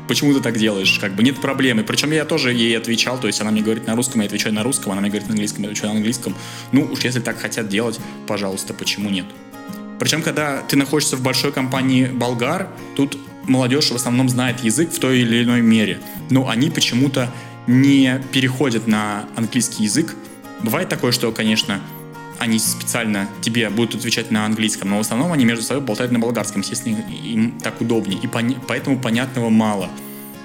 почему 0.08 0.34
ты 0.34 0.42
так 0.42 0.58
делаешь? 0.58 1.00
Как 1.00 1.16
бы 1.16 1.24
нет 1.24 1.40
проблемы. 1.40 1.84
Причем 1.84 2.12
я 2.12 2.26
тоже 2.26 2.54
ей 2.54 2.78
отвечал, 2.78 3.18
то 3.18 3.28
есть 3.28 3.40
она 3.42 3.52
мне 3.52 3.62
говорит 3.62 3.88
на 3.88 3.96
русском, 3.96 4.22
я 4.22 4.28
отвечаю 4.28 4.54
на 4.54 4.64
русском, 4.64 4.92
она 4.92 5.02
мне 5.02 5.10
говорит 5.10 5.28
на 5.28 5.34
английском, 5.34 5.64
я 5.64 5.70
отвечаю 5.70 5.92
на 5.94 5.98
английском. 5.98 6.36
Ну, 6.72 6.84
уж 6.92 7.00
если 7.00 7.22
так 7.22 7.40
хотят 7.40 7.70
делать, 7.70 8.00
пожалуйста, 8.28 8.74
почему 8.74 9.10
нет? 9.10 9.26
Причем, 10.00 10.24
когда 10.24 10.64
ты 10.64 10.76
находишься 10.78 11.16
в 11.16 11.22
большой 11.22 11.52
компании 11.52 12.08
болгар, 12.08 12.68
тут 12.96 13.18
молодежь 13.44 13.92
в 13.92 13.96
основном 13.96 14.30
знает 14.30 14.64
язык 14.64 14.92
в 14.92 15.00
той 15.00 15.20
или 15.20 15.44
иной 15.44 15.62
мере, 15.62 16.00
но 16.30 16.50
они 16.50 16.70
почему-то 16.70 17.32
не 17.68 18.22
переходят 18.32 18.88
на 18.88 19.26
английский 19.36 19.84
язык. 19.84 20.16
Бывает 20.64 20.90
такое, 20.90 21.12
что, 21.12 21.32
конечно, 21.32 21.80
они 22.40 22.58
специально 22.58 23.28
тебе 23.42 23.70
будут 23.70 23.96
отвечать 23.96 24.32
на 24.32 24.46
английском, 24.46 24.90
но 24.90 24.98
в 24.98 25.02
основном 25.02 25.32
они 25.32 25.46
между 25.46 25.64
собой 25.64 25.84
болтают 25.84 26.12
на 26.12 26.20
болгарском, 26.20 26.62
естественно, 26.62 26.98
им 27.24 27.60
так 27.60 27.80
удобнее, 27.82 28.20
и 28.20 28.28
пони- 28.28 28.58
поэтому 28.68 29.00
понятного 29.00 29.50
мало. 29.50 29.90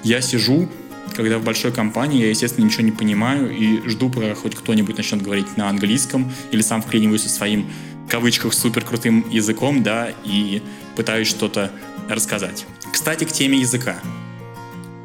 Я 0.03 0.21
сижу, 0.21 0.69
когда 1.15 1.39
в 1.39 1.43
большой 1.43 1.71
компании, 1.71 2.21
я, 2.21 2.29
естественно, 2.29 2.65
ничего 2.65 2.83
не 2.83 2.91
понимаю 2.91 3.49
и 3.49 3.87
жду, 3.89 4.09
пока 4.09 4.35
хоть 4.35 4.55
кто-нибудь 4.55 4.95
начнет 4.95 5.23
говорить 5.23 5.57
на 5.57 5.69
английском, 5.69 6.31
или 6.51 6.61
сам 6.61 6.83
вклиниваюсь 6.83 7.23
со 7.23 7.29
своим, 7.29 7.67
в 8.05 8.09
кавычках, 8.09 8.53
супер 8.53 8.83
крутым 8.83 9.25
языком, 9.31 9.81
да, 9.81 10.09
и 10.23 10.61
пытаюсь 10.95 11.27
что-то 11.27 11.71
рассказать. 12.07 12.65
Кстати, 12.91 13.23
к 13.23 13.31
теме 13.31 13.59
языка. 13.59 13.99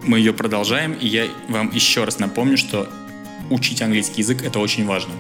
Мы 0.04 0.18
ее 0.18 0.32
продолжаем, 0.32 0.92
и 0.92 1.06
я 1.06 1.26
вам 1.48 1.70
еще 1.72 2.04
раз 2.04 2.18
напомню, 2.18 2.56
что 2.56 2.88
учить 3.50 3.82
английский 3.82 4.22
язык— 4.22 4.42
это 4.44 4.58
очень 4.58 4.84
важно. 4.86 5.12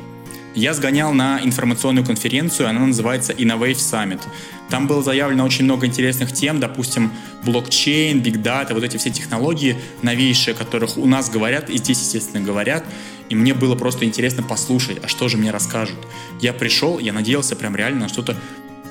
Я 0.54 0.74
сгонял 0.74 1.14
на 1.14 1.40
информационную 1.42 2.04
конференцую, 2.04 2.68
она 2.68 2.80
называется 2.80 3.32
Innovate 3.32 3.76
Summit. 3.76 4.20
Там 4.68 4.86
было 4.86 5.02
заявлено 5.02 5.44
очень 5.44 5.64
много 5.64 5.86
интересных 5.86 6.32
тем, 6.32 6.60
допустим, 6.60 7.10
блокчейн, 7.44 8.20
биг 8.20 8.42
дата, 8.42 8.74
вот 8.74 8.84
эти 8.84 8.98
все 8.98 9.10
технологии 9.10 9.78
новейшие, 10.02 10.54
о 10.54 10.56
которых 10.56 10.98
у 10.98 11.06
нас 11.06 11.30
говорят, 11.30 11.70
и 11.70 11.78
здесь, 11.78 12.00
естественно, 12.00 12.44
говорят. 12.44 12.84
И 13.30 13.34
мне 13.34 13.54
было 13.54 13.76
просто 13.76 14.04
интересно 14.04 14.42
послушать, 14.42 14.98
а 15.02 15.08
что 15.08 15.28
же 15.28 15.38
мне 15.38 15.50
расскажут. 15.50 15.96
Я 16.40 16.52
пришел, 16.52 16.98
я 16.98 17.14
надеялся 17.14 17.56
прям 17.56 17.74
реально 17.74 18.00
на 18.00 18.08
что-то 18.08 18.36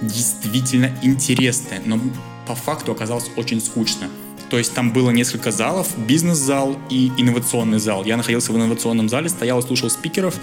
действительно 0.02 0.92
интересное, 1.02 1.82
но 1.86 2.00
по 2.48 2.56
факту 2.56 2.92
оказалось 2.92 3.30
очень 3.36 3.62
скучно. 3.62 4.10
То 4.50 4.58
есть 4.58 4.74
там 4.74 4.92
было 4.92 5.12
несколько 5.12 5.52
залов, 5.52 5.88
бизнес-зал 5.98 6.78
и 6.90 7.12
инновационный 7.18 7.80
зал. 7.80 8.04
Я 8.04 8.18
находился 8.18 8.52
в 8.52 8.58
инновационном 8.58 9.08
зале, 9.08 9.30
стоял 9.30 9.60
и 9.60 9.62
слушал 9.62 9.90
спикеров, 9.90 10.36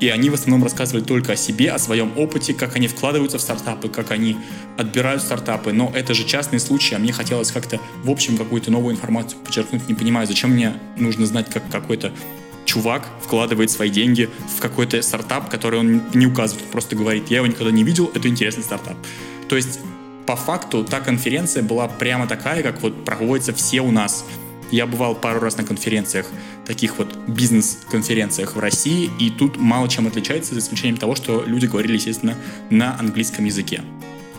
и 0.00 0.08
они 0.08 0.28
в 0.28 0.34
основном 0.34 0.62
рассказывали 0.62 1.02
только 1.02 1.32
о 1.32 1.36
себе, 1.36 1.70
о 1.70 1.78
своем 1.78 2.12
опыте, 2.18 2.52
как 2.52 2.76
они 2.76 2.88
вкладываются 2.88 3.38
в 3.38 3.40
стартапы, 3.40 3.88
как 3.88 4.10
они 4.10 4.36
отбирают 4.76 5.22
стартапы. 5.22 5.72
Но 5.72 5.90
это 5.94 6.12
же 6.12 6.24
частный 6.24 6.60
случай, 6.60 6.94
а 6.94 6.98
мне 6.98 7.12
хотелось 7.12 7.50
как-то 7.50 7.80
в 8.02 8.10
общем 8.10 8.36
какую-то 8.36 8.70
новую 8.70 8.94
информацию 8.94 9.40
подчеркнуть. 9.42 9.88
Не 9.88 9.94
понимаю, 9.94 10.26
зачем 10.26 10.50
мне 10.50 10.74
нужно 10.98 11.24
знать, 11.24 11.48
как 11.48 11.62
какой-то 11.70 12.12
чувак 12.74 13.08
вкладывает 13.22 13.70
свои 13.70 13.88
деньги 13.88 14.28
в 14.56 14.60
какой-то 14.60 15.00
стартап, 15.02 15.48
который 15.48 15.78
он 15.78 16.02
не 16.12 16.26
указывает, 16.26 16.66
просто 16.66 16.96
говорит, 16.96 17.30
я 17.30 17.36
его 17.38 17.46
никогда 17.46 17.70
не 17.70 17.84
видел, 17.84 18.10
это 18.14 18.28
интересный 18.28 18.64
стартап. 18.64 18.96
То 19.48 19.56
есть 19.56 19.78
по 20.26 20.36
факту 20.36 20.84
та 20.84 21.00
конференция 21.00 21.62
была 21.62 21.86
прямо 21.86 22.26
такая, 22.26 22.62
как 22.62 22.82
вот 22.82 23.04
проводятся 23.04 23.52
все 23.54 23.80
у 23.80 23.90
нас. 23.90 24.24
Я 24.70 24.86
бывал 24.86 25.14
пару 25.14 25.40
раз 25.40 25.56
на 25.56 25.64
конференциях, 25.64 26.26
таких 26.66 26.98
вот 26.98 27.16
бизнес-конференциях 27.28 28.56
в 28.56 28.58
России, 28.58 29.10
и 29.20 29.30
тут 29.30 29.56
мало 29.56 29.88
чем 29.88 30.06
отличается, 30.06 30.54
за 30.54 30.60
исключением 30.60 30.96
того, 30.96 31.14
что 31.14 31.44
люди 31.46 31.66
говорили, 31.66 31.94
естественно, 31.94 32.34
на 32.70 32.98
английском 32.98 33.44
языке. 33.44 33.82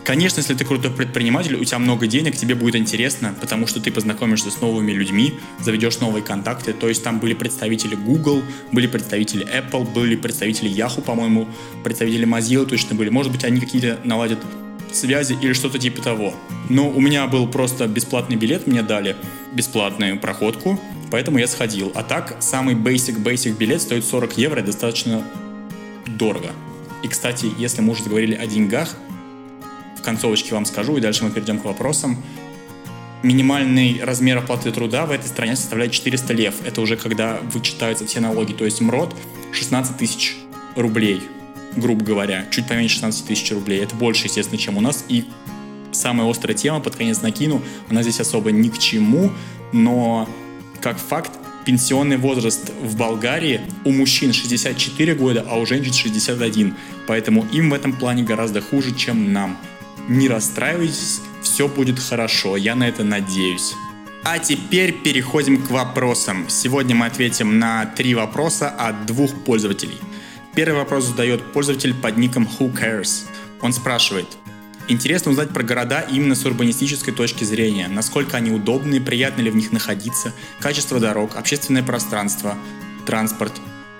Конечно, 0.06 0.38
если 0.38 0.54
ты 0.54 0.64
крутой 0.64 0.92
предприниматель, 0.92 1.56
у 1.56 1.64
тебя 1.64 1.80
много 1.80 2.06
денег, 2.06 2.36
тебе 2.36 2.54
будет 2.54 2.76
интересно, 2.76 3.34
потому 3.40 3.66
что 3.66 3.80
ты 3.80 3.90
познакомишься 3.90 4.52
с 4.52 4.60
новыми 4.60 4.92
людьми, 4.92 5.34
заведешь 5.60 5.98
новые 5.98 6.22
контакты. 6.22 6.72
То 6.72 6.88
есть 6.88 7.02
там 7.02 7.18
были 7.18 7.34
представители 7.34 7.96
Google, 7.96 8.40
были 8.70 8.86
представители 8.86 9.44
Apple, 9.44 9.84
были 9.92 10.14
представители 10.14 10.70
Yahoo, 10.70 11.02
по-моему, 11.02 11.48
представители 11.82 12.24
Mozilla 12.24 12.66
точно 12.66 12.94
были. 12.94 13.08
Может 13.08 13.32
быть, 13.32 13.42
они 13.42 13.58
какие-то 13.58 13.98
наладят 14.04 14.38
связи 14.92 15.36
или 15.42 15.52
что-то 15.54 15.80
типа 15.80 16.00
того. 16.00 16.34
Но 16.68 16.88
у 16.88 17.00
меня 17.00 17.26
был 17.26 17.48
просто 17.48 17.88
бесплатный 17.88 18.36
билет, 18.36 18.68
мне 18.68 18.84
дали 18.84 19.16
бесплатную 19.54 20.20
проходку, 20.20 20.80
поэтому 21.10 21.38
я 21.38 21.48
сходил. 21.48 21.90
А 21.96 22.04
так, 22.04 22.36
самый 22.38 22.76
basic-basic 22.76 23.58
билет 23.58 23.82
стоит 23.82 24.04
40 24.04 24.38
евро, 24.38 24.62
достаточно 24.62 25.24
дорого. 26.06 26.52
И, 27.02 27.08
кстати, 27.08 27.50
если 27.58 27.82
мы 27.82 27.92
уже 27.92 28.04
заговорили 28.04 28.36
о 28.36 28.46
деньгах, 28.46 28.94
концовочке 30.06 30.54
вам 30.54 30.64
скажу, 30.64 30.96
и 30.96 31.00
дальше 31.00 31.24
мы 31.24 31.30
перейдем 31.30 31.58
к 31.58 31.64
вопросам. 31.64 32.16
Минимальный 33.22 34.00
размер 34.02 34.38
оплаты 34.38 34.70
труда 34.70 35.04
в 35.04 35.10
этой 35.10 35.26
стране 35.26 35.56
составляет 35.56 35.92
400 35.92 36.32
лев. 36.32 36.54
Это 36.64 36.80
уже 36.80 36.96
когда 36.96 37.40
вычитаются 37.52 38.06
все 38.06 38.20
налоги. 38.20 38.52
То 38.52 38.64
есть 38.64 38.80
МРОД 38.80 39.14
16 39.52 39.96
тысяч 39.96 40.36
рублей 40.76 41.20
грубо 41.76 42.04
говоря, 42.04 42.46
чуть 42.50 42.66
поменьше 42.66 42.94
16 42.94 43.26
тысяч 43.26 43.52
рублей. 43.52 43.82
Это 43.82 43.94
больше, 43.94 44.26
естественно, 44.26 44.58
чем 44.58 44.78
у 44.78 44.80
нас. 44.80 45.04
И 45.08 45.24
самая 45.92 46.28
острая 46.28 46.56
тема, 46.56 46.80
под 46.80 46.96
конец 46.96 47.22
накину, 47.22 47.62
она 47.88 48.02
здесь 48.02 48.20
особо 48.20 48.50
ни 48.50 48.68
к 48.68 48.78
чему, 48.78 49.30
но 49.72 50.28
как 50.80 50.98
факт, 50.98 51.32
пенсионный 51.64 52.16
возраст 52.16 52.72
в 52.82 52.96
Болгарии 52.96 53.60
у 53.84 53.90
мужчин 53.90 54.32
64 54.32 55.14
года, 55.14 55.44
а 55.48 55.58
у 55.58 55.66
женщин 55.66 55.92
61. 55.92 56.74
Поэтому 57.06 57.44
им 57.52 57.70
в 57.70 57.74
этом 57.74 57.92
плане 57.92 58.22
гораздо 58.22 58.60
хуже, 58.60 58.94
чем 58.94 59.32
нам. 59.32 59.56
Не 60.08 60.28
расстраивайтесь, 60.28 61.20
все 61.42 61.68
будет 61.68 61.98
хорошо, 61.98 62.56
я 62.56 62.74
на 62.74 62.88
это 62.88 63.04
надеюсь. 63.04 63.74
А 64.24 64.38
теперь 64.38 64.92
переходим 64.92 65.62
к 65.62 65.70
вопросам. 65.70 66.46
Сегодня 66.48 66.94
мы 66.94 67.06
ответим 67.06 67.58
на 67.58 67.86
три 67.86 68.14
вопроса 68.14 68.68
от 68.68 69.06
двух 69.06 69.32
пользователей– 69.44 69.98
Первый 70.56 70.78
вопрос 70.78 71.04
задает 71.04 71.52
пользователь 71.52 71.92
под 71.92 72.16
ником 72.16 72.48
Who 72.58 72.72
Cares. 72.72 73.26
Он 73.60 73.74
спрашивает, 73.74 74.26
Интересно 74.88 75.32
узнать 75.32 75.50
про 75.50 75.62
города 75.62 76.00
именно 76.00 76.34
с 76.34 76.46
урбанистической 76.46 77.12
точки 77.12 77.44
зрения. 77.44 77.88
Насколько 77.88 78.38
они 78.38 78.52
удобны, 78.52 79.00
приятно 79.00 79.42
ли 79.42 79.50
в 79.50 79.56
них 79.56 79.72
находиться, 79.72 80.32
качество 80.60 80.98
дорог, 80.98 81.36
общественное 81.36 81.82
пространство, 81.82 82.56
транспорт. 83.04 83.52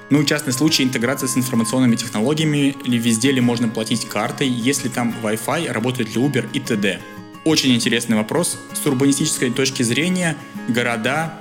Ну 0.09 0.23
и 0.23 0.27
частный 0.27 0.53
случай 0.53 0.85
интеграция 0.85 1.29
с 1.29 1.37
информационными 1.37 1.97
технологиями, 1.97 2.77
или 2.85 2.97
везде 2.97 3.33
ли 3.33 3.41
можно 3.41 3.69
платить 3.69 4.09
картой, 4.09 4.49
если 4.49 4.89
там 4.89 5.15
Wi-Fi, 5.23 5.73
работает 5.73 6.15
ли 6.15 6.23
Uber 6.23 6.49
и 6.53 6.61
т.д. 6.61 7.01
Очень 7.45 7.75
интересный 7.75 8.17
вопрос. 8.17 8.59
С 8.73 8.87
урбанистической 8.87 9.51
точки 9.51 9.83
зрения 9.83 10.37
города 10.69 11.35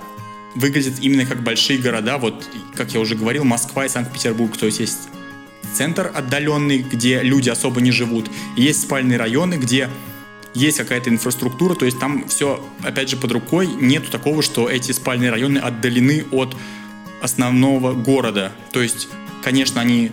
выглядят 0.56 0.96
именно 1.00 1.26
как 1.26 1.44
большие 1.44 1.78
города. 1.78 2.18
Вот, 2.18 2.48
как 2.76 2.94
я 2.94 3.00
уже 3.00 3.16
говорил, 3.16 3.44
Москва 3.44 3.86
и 3.86 3.90
Санкт-Петербург. 3.90 4.58
То 4.58 4.66
есть 4.66 4.80
есть 4.80 5.10
центр 5.74 6.12
отдаленный, 6.14 6.80
где 6.80 7.22
люди 7.22 7.50
особо 7.50 7.82
не 7.82 7.92
живут. 7.92 8.32
Есть 8.56 8.82
спальные 8.82 9.18
районы, 9.18 9.56
где 9.56 9.90
есть 10.54 10.78
какая-то 10.78 11.10
инфраструктура, 11.10 11.76
то 11.76 11.86
есть 11.86 12.00
там 12.00 12.28
все, 12.30 12.66
опять 12.82 13.10
же, 13.10 13.18
под 13.18 13.32
рукой. 13.34 13.68
Нету 13.68 14.10
такого, 14.10 14.42
что 14.42 14.70
эти 14.70 14.92
спальные 14.94 15.30
районы 15.30 15.58
отдалены 15.60 16.26
от 16.32 16.56
основного 17.22 17.94
города. 17.94 18.52
То 18.72 18.82
есть, 18.82 19.08
конечно, 19.44 19.82
они 19.82 20.12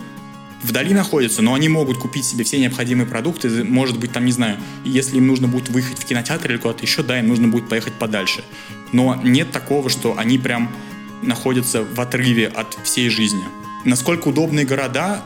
вдали 0.62 0.94
находятся, 0.94 1.42
но 1.42 1.54
они 1.54 1.68
могут 1.68 1.98
купить 1.98 2.24
себе 2.24 2.44
все 2.44 2.58
необходимые 2.58 3.06
продукты. 3.06 3.64
Может 3.64 3.98
быть, 3.98 4.12
там, 4.12 4.24
не 4.24 4.32
знаю, 4.32 4.58
если 4.84 5.16
им 5.16 5.26
нужно 5.26 5.48
будет 5.48 5.68
выехать 5.68 5.98
в 5.98 6.04
кинотеатр 6.04 6.52
или 6.52 6.58
куда-то 6.58 6.82
еще, 6.82 7.02
да, 7.02 7.18
им 7.18 7.28
нужно 7.28 7.48
будет 7.48 7.68
поехать 7.68 7.94
подальше. 7.94 8.44
Но 8.92 9.20
нет 9.22 9.50
такого, 9.50 9.90
что 9.90 10.16
они 10.18 10.38
прям 10.38 10.70
находятся 11.22 11.82
в 11.82 12.00
отрыве 12.00 12.48
от 12.48 12.76
всей 12.84 13.08
жизни. 13.08 13.42
Насколько 13.84 14.28
удобные 14.28 14.64
города, 14.64 15.22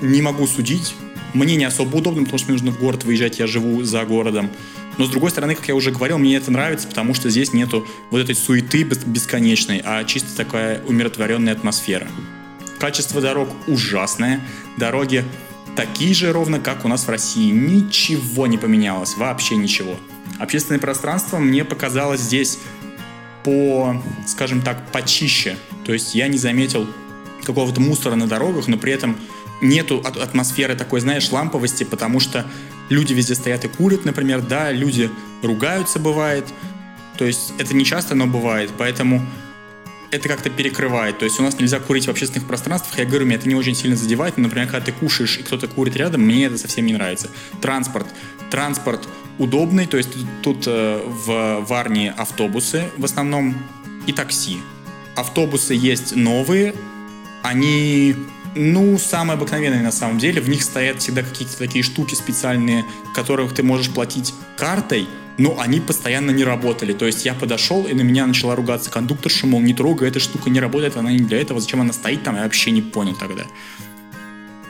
не 0.00 0.22
могу 0.22 0.46
судить. 0.46 0.94
Мне 1.34 1.56
не 1.56 1.64
особо 1.64 1.96
удобно, 1.96 2.22
потому 2.22 2.38
что 2.38 2.48
мне 2.48 2.60
нужно 2.60 2.70
в 2.72 2.80
город 2.80 3.04
выезжать, 3.04 3.38
я 3.38 3.46
живу 3.46 3.82
за 3.82 4.04
городом. 4.04 4.50
Но 4.98 5.06
с 5.06 5.08
другой 5.08 5.30
стороны, 5.30 5.54
как 5.54 5.66
я 5.68 5.74
уже 5.74 5.92
говорил, 5.92 6.18
мне 6.18 6.36
это 6.36 6.50
нравится, 6.50 6.88
потому 6.88 7.14
что 7.14 7.30
здесь 7.30 7.52
нету 7.52 7.86
вот 8.10 8.18
этой 8.18 8.34
суеты 8.34 8.82
бесконечной, 8.82 9.80
а 9.84 10.04
чисто 10.04 10.36
такая 10.36 10.82
умиротворенная 10.84 11.52
атмосфера. 11.52 12.08
Качество 12.78 13.20
дорог 13.20 13.48
ужасное. 13.66 14.40
Дороги 14.76 15.24
такие 15.76 16.14
же 16.14 16.32
ровно, 16.32 16.58
как 16.58 16.84
у 16.84 16.88
нас 16.88 17.06
в 17.06 17.08
России. 17.08 17.50
Ничего 17.50 18.46
не 18.48 18.58
поменялось, 18.58 19.16
вообще 19.16 19.56
ничего. 19.56 19.96
Общественное 20.38 20.80
пространство 20.80 21.38
мне 21.38 21.64
показалось 21.64 22.20
здесь 22.20 22.58
по, 23.44 24.02
скажем 24.26 24.62
так, 24.62 24.90
почище. 24.90 25.56
То 25.84 25.92
есть 25.92 26.14
я 26.14 26.28
не 26.28 26.38
заметил 26.38 26.88
какого-то 27.44 27.80
мусора 27.80 28.16
на 28.16 28.26
дорогах, 28.26 28.66
но 28.66 28.76
при 28.76 28.92
этом 28.92 29.16
нету 29.60 30.00
атмосферы 30.04 30.74
такой, 30.74 31.00
знаешь, 31.00 31.30
ламповости, 31.30 31.84
потому 31.84 32.20
что 32.20 32.46
люди 32.88 33.12
везде 33.12 33.34
стоят 33.34 33.64
и 33.64 33.68
курят, 33.68 34.04
например, 34.04 34.40
да, 34.42 34.72
люди 34.72 35.10
ругаются, 35.42 35.98
бывает. 35.98 36.46
То 37.16 37.24
есть 37.24 37.52
это 37.58 37.74
не 37.74 37.84
часто, 37.84 38.14
но 38.14 38.26
бывает. 38.26 38.70
Поэтому 38.78 39.26
это 40.10 40.28
как-то 40.28 40.50
перекрывает. 40.50 41.18
То 41.18 41.24
есть 41.24 41.38
у 41.38 41.42
нас 41.42 41.58
нельзя 41.58 41.80
курить 41.80 42.06
в 42.06 42.10
общественных 42.10 42.46
пространствах. 42.46 42.98
Я 42.98 43.04
говорю, 43.04 43.26
меня 43.26 43.36
это 43.36 43.48
не 43.48 43.54
очень 43.54 43.74
сильно 43.74 43.96
задевает. 43.96 44.38
Например, 44.38 44.66
когда 44.66 44.86
ты 44.86 44.92
кушаешь 44.92 45.38
и 45.38 45.42
кто-то 45.42 45.68
курит 45.68 45.96
рядом, 45.96 46.22
мне 46.22 46.46
это 46.46 46.56
совсем 46.58 46.86
не 46.86 46.92
нравится. 46.92 47.28
Транспорт. 47.60 48.06
Транспорт 48.50 49.08
удобный. 49.38 49.86
То 49.86 49.96
есть 49.96 50.10
тут 50.42 50.64
э, 50.66 51.00
в 51.04 51.64
Варне 51.68 52.12
автобусы 52.12 52.84
в 52.96 53.04
основном 53.04 53.54
и 54.06 54.12
такси. 54.12 54.58
Автобусы 55.16 55.74
есть 55.74 56.16
новые. 56.16 56.74
Они 57.42 58.14
ну, 58.58 58.98
самые 58.98 59.34
обыкновенные 59.34 59.82
на 59.82 59.92
самом 59.92 60.18
деле. 60.18 60.40
В 60.40 60.48
них 60.48 60.62
стоят 60.62 61.00
всегда 61.00 61.22
какие-то 61.22 61.56
такие 61.56 61.84
штуки 61.84 62.14
специальные, 62.14 62.84
которых 63.14 63.54
ты 63.54 63.62
можешь 63.62 63.90
платить 63.90 64.34
картой, 64.56 65.08
но 65.38 65.60
они 65.60 65.80
постоянно 65.80 66.32
не 66.32 66.44
работали. 66.44 66.92
То 66.92 67.06
есть 67.06 67.24
я 67.24 67.34
подошел, 67.34 67.86
и 67.86 67.94
на 67.94 68.02
меня 68.02 68.26
начала 68.26 68.56
ругаться 68.56 68.90
кондукторша, 68.90 69.46
мол, 69.46 69.60
не 69.60 69.74
трогай, 69.74 70.08
эта 70.08 70.18
штука 70.18 70.50
не 70.50 70.60
работает, 70.60 70.96
она 70.96 71.12
не 71.12 71.20
для 71.20 71.40
этого, 71.40 71.60
зачем 71.60 71.80
она 71.80 71.92
стоит 71.92 72.24
там, 72.24 72.36
я 72.36 72.42
вообще 72.42 72.72
не 72.72 72.82
понял 72.82 73.14
тогда. 73.14 73.44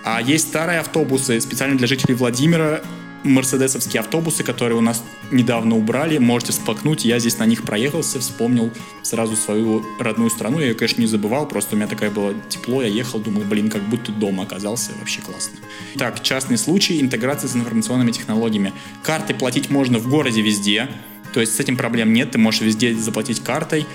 А 0.04 0.20
есть 0.20 0.48
старые 0.48 0.80
автобусы 0.80 1.40
специально 1.40 1.76
для 1.76 1.86
жителей 1.86 2.14
Владимира, 2.14 2.82
мерседесовские 3.24 4.00
автобусы, 4.00 4.44
которые 4.44 4.78
у 4.78 4.80
нас 4.80 5.02
недавно 5.30 5.76
убрали, 5.76 6.18
можете 6.18 6.52
всплакнуть. 6.52 7.04
Я 7.04 7.18
здесь 7.18 7.38
на 7.38 7.46
них 7.46 7.62
проехался, 7.62 8.20
вспомнил 8.20 8.72
сразу 9.02 9.36
свою 9.36 9.84
родную 9.98 10.30
страну. 10.30 10.58
Я 10.58 10.66
ее, 10.68 10.74
конечно, 10.74 11.00
не 11.00 11.06
забывал, 11.06 11.46
просто 11.46 11.74
у 11.74 11.78
меня 11.78 11.88
такая 11.88 12.10
было 12.10 12.34
тепло, 12.48 12.82
я 12.82 12.88
ехал, 12.88 13.18
думал, 13.18 13.42
блин, 13.42 13.70
как 13.70 13.82
будто 13.82 14.12
дома 14.12 14.44
оказался, 14.44 14.92
вообще 14.98 15.20
классно. 15.20 15.58
Так, 15.96 16.22
частный 16.22 16.58
случай, 16.58 17.00
интеграция 17.00 17.48
с 17.48 17.56
информационными 17.56 18.12
технологиями. 18.12 18.72
Карты 19.02 19.34
платить 19.34 19.70
можно 19.70 19.98
в 19.98 20.08
городе 20.08 20.40
везде, 20.40 20.88
то 21.32 21.40
есть 21.40 21.54
с 21.54 21.60
этим 21.60 21.76
проблем 21.76 22.12
нет, 22.12 22.30
ты 22.32 22.38
можешь 22.38 22.60
везде 22.60 22.94
заплатить 22.94 23.40
картой, 23.40 23.86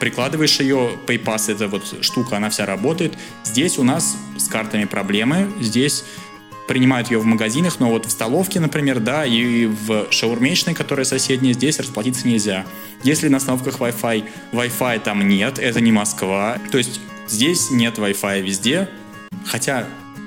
прикладываешь 0.00 0.60
ее, 0.60 0.98
PayPass 1.06 1.52
эта 1.52 1.68
вот 1.68 2.04
штука, 2.04 2.36
она 2.36 2.50
вся 2.50 2.66
работает. 2.66 3.14
Здесь 3.44 3.78
у 3.78 3.84
нас 3.84 4.16
с 4.36 4.48
картами 4.48 4.84
проблемы, 4.84 5.50
здесь 5.60 6.04
принимают 6.66 7.10
ее 7.10 7.18
в 7.18 7.24
магазинах, 7.24 7.80
но 7.80 7.90
вот 7.90 8.06
в 8.06 8.10
столовке, 8.10 8.60
например, 8.60 9.00
да, 9.00 9.26
и 9.26 9.66
в 9.66 10.06
шаурмечной, 10.10 10.74
которая 10.74 11.04
соседняя, 11.04 11.52
здесь 11.52 11.78
расплатиться 11.78 12.26
нельзя. 12.26 12.64
Если 13.02 13.28
на 13.28 13.36
остановках 13.36 13.78
Wi-Fi, 13.78 14.24
Wi-Fi 14.52 15.00
там 15.00 15.26
нет, 15.28 15.58
это 15.58 15.80
не 15.80 15.92
Москва, 15.92 16.58
то 16.70 16.78
есть 16.78 17.00
здесь 17.28 17.70
нет 17.70 17.98
Wi-Fi 17.98 18.40
везде, 18.42 18.88
хотя 19.44 19.86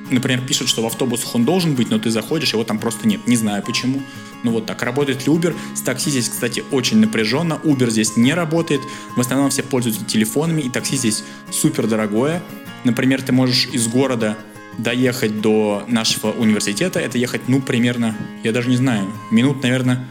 например, 0.09 0.41
пишут, 0.41 0.69
что 0.69 0.81
в 0.81 0.85
автобусах 0.85 1.35
он 1.35 1.45
должен 1.45 1.75
быть, 1.75 1.89
но 1.89 1.99
ты 1.99 2.09
заходишь, 2.09 2.53
его 2.53 2.63
там 2.63 2.79
просто 2.79 3.07
нет. 3.07 3.27
Не 3.27 3.35
знаю 3.35 3.63
почему. 3.63 4.01
Ну 4.43 4.51
вот 4.51 4.65
так. 4.65 4.81
Работает 4.83 5.25
ли 5.27 5.33
Uber? 5.33 5.55
С 5.75 5.81
такси 5.81 6.09
здесь, 6.09 6.29
кстати, 6.29 6.63
очень 6.71 6.97
напряженно. 6.99 7.59
Uber 7.63 7.89
здесь 7.89 8.15
не 8.15 8.33
работает. 8.33 8.81
В 9.15 9.19
основном 9.19 9.49
все 9.49 9.63
пользуются 9.63 10.05
телефонами, 10.05 10.61
и 10.61 10.69
такси 10.69 10.95
здесь 10.95 11.23
супер 11.51 11.87
дорогое. 11.87 12.41
Например, 12.83 13.21
ты 13.21 13.31
можешь 13.31 13.67
из 13.73 13.87
города 13.87 14.37
доехать 14.77 15.41
до 15.41 15.83
нашего 15.87 16.31
университета. 16.31 16.99
Это 16.99 17.17
ехать, 17.17 17.47
ну, 17.47 17.61
примерно, 17.61 18.15
я 18.43 18.51
даже 18.51 18.69
не 18.69 18.77
знаю, 18.77 19.07
минут, 19.31 19.63
наверное, 19.63 20.07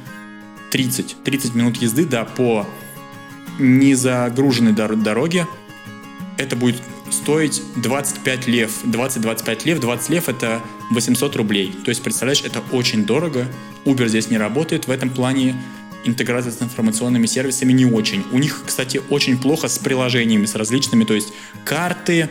30. 0.71 1.17
30 1.25 1.55
минут 1.55 1.77
езды, 1.77 2.05
да, 2.05 2.25
по 2.25 2.67
незагруженной 3.59 4.73
дороге. 4.73 5.47
Это 6.39 6.57
будет 6.57 6.77
стоить 7.11 7.63
25 7.77 8.47
лев. 8.47 8.85
20-25 8.85 9.67
лев. 9.67 9.81
20 9.81 10.11
лев 10.11 10.29
это 10.29 10.61
800 10.91 11.37
рублей. 11.37 11.75
То 11.85 11.91
есть, 11.91 12.03
представляешь, 12.03 12.43
это 12.43 12.63
очень 12.73 13.07
дорого. 13.07 13.47
Uber 13.85 14.09
здесь 14.09 14.31
не 14.31 14.39
работает. 14.39 14.87
В 14.87 14.91
этом 14.91 15.11
плане 15.11 15.57
интеграция 16.05 16.53
с 16.53 16.61
информационными 16.61 17.27
сервисами 17.27 17.73
не 17.73 17.87
очень. 17.87 18.25
У 18.33 18.39
них, 18.39 18.63
кстати, 18.67 19.01
очень 19.09 19.39
плохо 19.39 19.69
с 19.69 19.79
приложениями, 19.79 20.47
с 20.47 20.55
различными. 20.55 21.05
То 21.05 21.15
есть 21.15 21.33
карты 21.65 22.29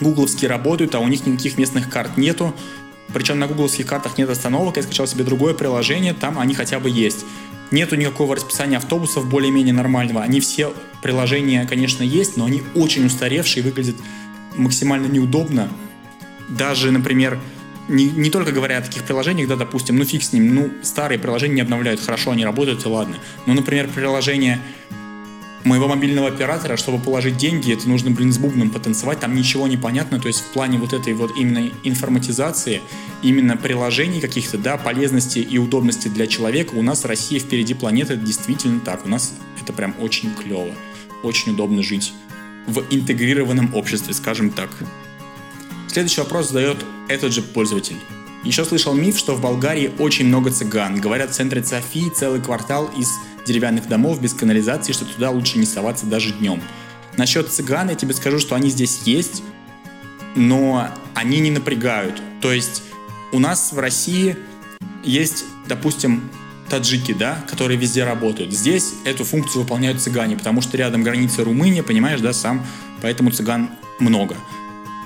гугловские 0.00 0.48
работают, 0.48 0.94
а 0.94 1.00
у 1.00 1.08
них 1.08 1.26
никаких 1.26 1.58
местных 1.58 1.90
карт 1.90 2.16
нету. 2.16 2.54
Причем 3.12 3.38
на 3.38 3.46
гугловских 3.46 3.86
картах 3.86 4.18
нет 4.18 4.28
остановок. 4.28 4.76
Я 4.76 4.82
скачал 4.82 5.06
себе 5.06 5.24
другое 5.24 5.54
приложение, 5.54 6.14
там 6.14 6.38
они 6.38 6.54
хотя 6.54 6.80
бы 6.80 6.90
есть. 6.90 7.24
Нету 7.70 7.96
никакого 7.96 8.36
расписания 8.36 8.78
автобусов 8.78 9.28
более-менее 9.28 9.74
нормального. 9.74 10.22
Они 10.22 10.40
все 10.40 10.72
приложения, 11.02 11.66
конечно, 11.66 12.02
есть, 12.02 12.36
но 12.36 12.44
они 12.44 12.62
очень 12.74 13.06
устаревшие, 13.06 13.62
выглядят 13.62 13.96
максимально 14.56 15.06
неудобно. 15.06 15.68
Даже, 16.48 16.90
например, 16.90 17.40
не, 17.88 18.06
не 18.06 18.30
только 18.30 18.52
говоря 18.52 18.78
о 18.78 18.82
таких 18.82 19.04
приложениях, 19.04 19.48
да, 19.48 19.56
допустим, 19.56 19.96
ну 19.96 20.04
фиг 20.04 20.22
с 20.22 20.32
ним, 20.32 20.54
ну 20.54 20.70
старые 20.82 21.18
приложения 21.18 21.56
не 21.56 21.60
обновляют, 21.60 22.00
хорошо, 22.00 22.30
они 22.30 22.44
работают, 22.44 22.84
и 22.84 22.88
ладно. 22.88 23.16
Но, 23.46 23.54
например, 23.54 23.88
приложение 23.88 24.60
моего 25.64 25.88
мобильного 25.88 26.28
оператора, 26.28 26.76
чтобы 26.76 27.02
положить 27.02 27.36
деньги, 27.36 27.72
это 27.72 27.88
нужно, 27.88 28.10
блин, 28.10 28.32
с 28.32 28.38
бубном 28.38 28.70
потанцевать, 28.70 29.20
там 29.20 29.34
ничего 29.34 29.66
не 29.66 29.76
понятно, 29.76 30.20
то 30.20 30.28
есть 30.28 30.40
в 30.40 30.52
плане 30.52 30.78
вот 30.78 30.92
этой 30.92 31.14
вот 31.14 31.36
именно 31.36 31.70
информатизации, 31.82 32.82
именно 33.22 33.56
приложений 33.56 34.20
каких-то, 34.20 34.58
да, 34.58 34.76
полезности 34.76 35.38
и 35.38 35.58
удобности 35.58 36.08
для 36.08 36.26
человека, 36.26 36.74
у 36.74 36.82
нас 36.82 37.04
Россия 37.04 37.40
впереди 37.40 37.74
планеты, 37.74 38.14
это 38.14 38.22
действительно 38.22 38.80
так, 38.80 39.06
у 39.06 39.08
нас 39.08 39.34
это 39.62 39.72
прям 39.72 39.94
очень 40.00 40.34
клево, 40.34 40.74
очень 41.22 41.52
удобно 41.52 41.82
жить 41.82 42.12
в 42.66 42.84
интегрированном 42.90 43.74
обществе, 43.74 44.14
скажем 44.14 44.50
так. 44.50 44.70
Следующий 45.88 46.20
вопрос 46.20 46.48
задает 46.48 46.78
этот 47.08 47.32
же 47.32 47.42
пользователь. 47.42 47.96
Еще 48.42 48.64
слышал 48.64 48.92
миф, 48.92 49.16
что 49.16 49.34
в 49.34 49.40
Болгарии 49.40 49.90
очень 49.98 50.26
много 50.26 50.50
цыган. 50.50 51.00
Говорят, 51.00 51.30
в 51.30 51.34
центре 51.34 51.64
Софии 51.64 52.10
целый 52.10 52.42
квартал 52.42 52.90
из 52.96 53.08
деревянных 53.46 53.88
домов 53.88 54.20
без 54.20 54.34
канализации, 54.34 54.92
что 54.92 55.04
туда 55.04 55.30
лучше 55.30 55.58
не 55.58 55.66
соваться 55.66 56.06
даже 56.06 56.32
днем. 56.32 56.62
Насчет 57.16 57.50
цыган 57.50 57.90
я 57.90 57.94
тебе 57.94 58.14
скажу, 58.14 58.38
что 58.38 58.54
они 58.54 58.70
здесь 58.70 59.02
есть, 59.04 59.42
но 60.34 60.88
они 61.14 61.40
не 61.40 61.50
напрягают. 61.50 62.20
То 62.40 62.52
есть 62.52 62.82
у 63.32 63.38
нас 63.38 63.72
в 63.72 63.78
России 63.78 64.36
есть, 65.04 65.44
допустим, 65.68 66.28
таджики, 66.68 67.12
да, 67.12 67.44
которые 67.48 67.78
везде 67.78 68.04
работают. 68.04 68.52
Здесь 68.52 68.94
эту 69.04 69.24
функцию 69.24 69.62
выполняют 69.62 70.00
цыгане, 70.00 70.36
потому 70.36 70.60
что 70.60 70.76
рядом 70.76 71.02
граница 71.02 71.44
Румыния, 71.44 71.82
понимаешь, 71.82 72.20
да, 72.20 72.32
сам, 72.32 72.66
поэтому 73.02 73.30
цыган 73.30 73.70
много. 74.00 74.36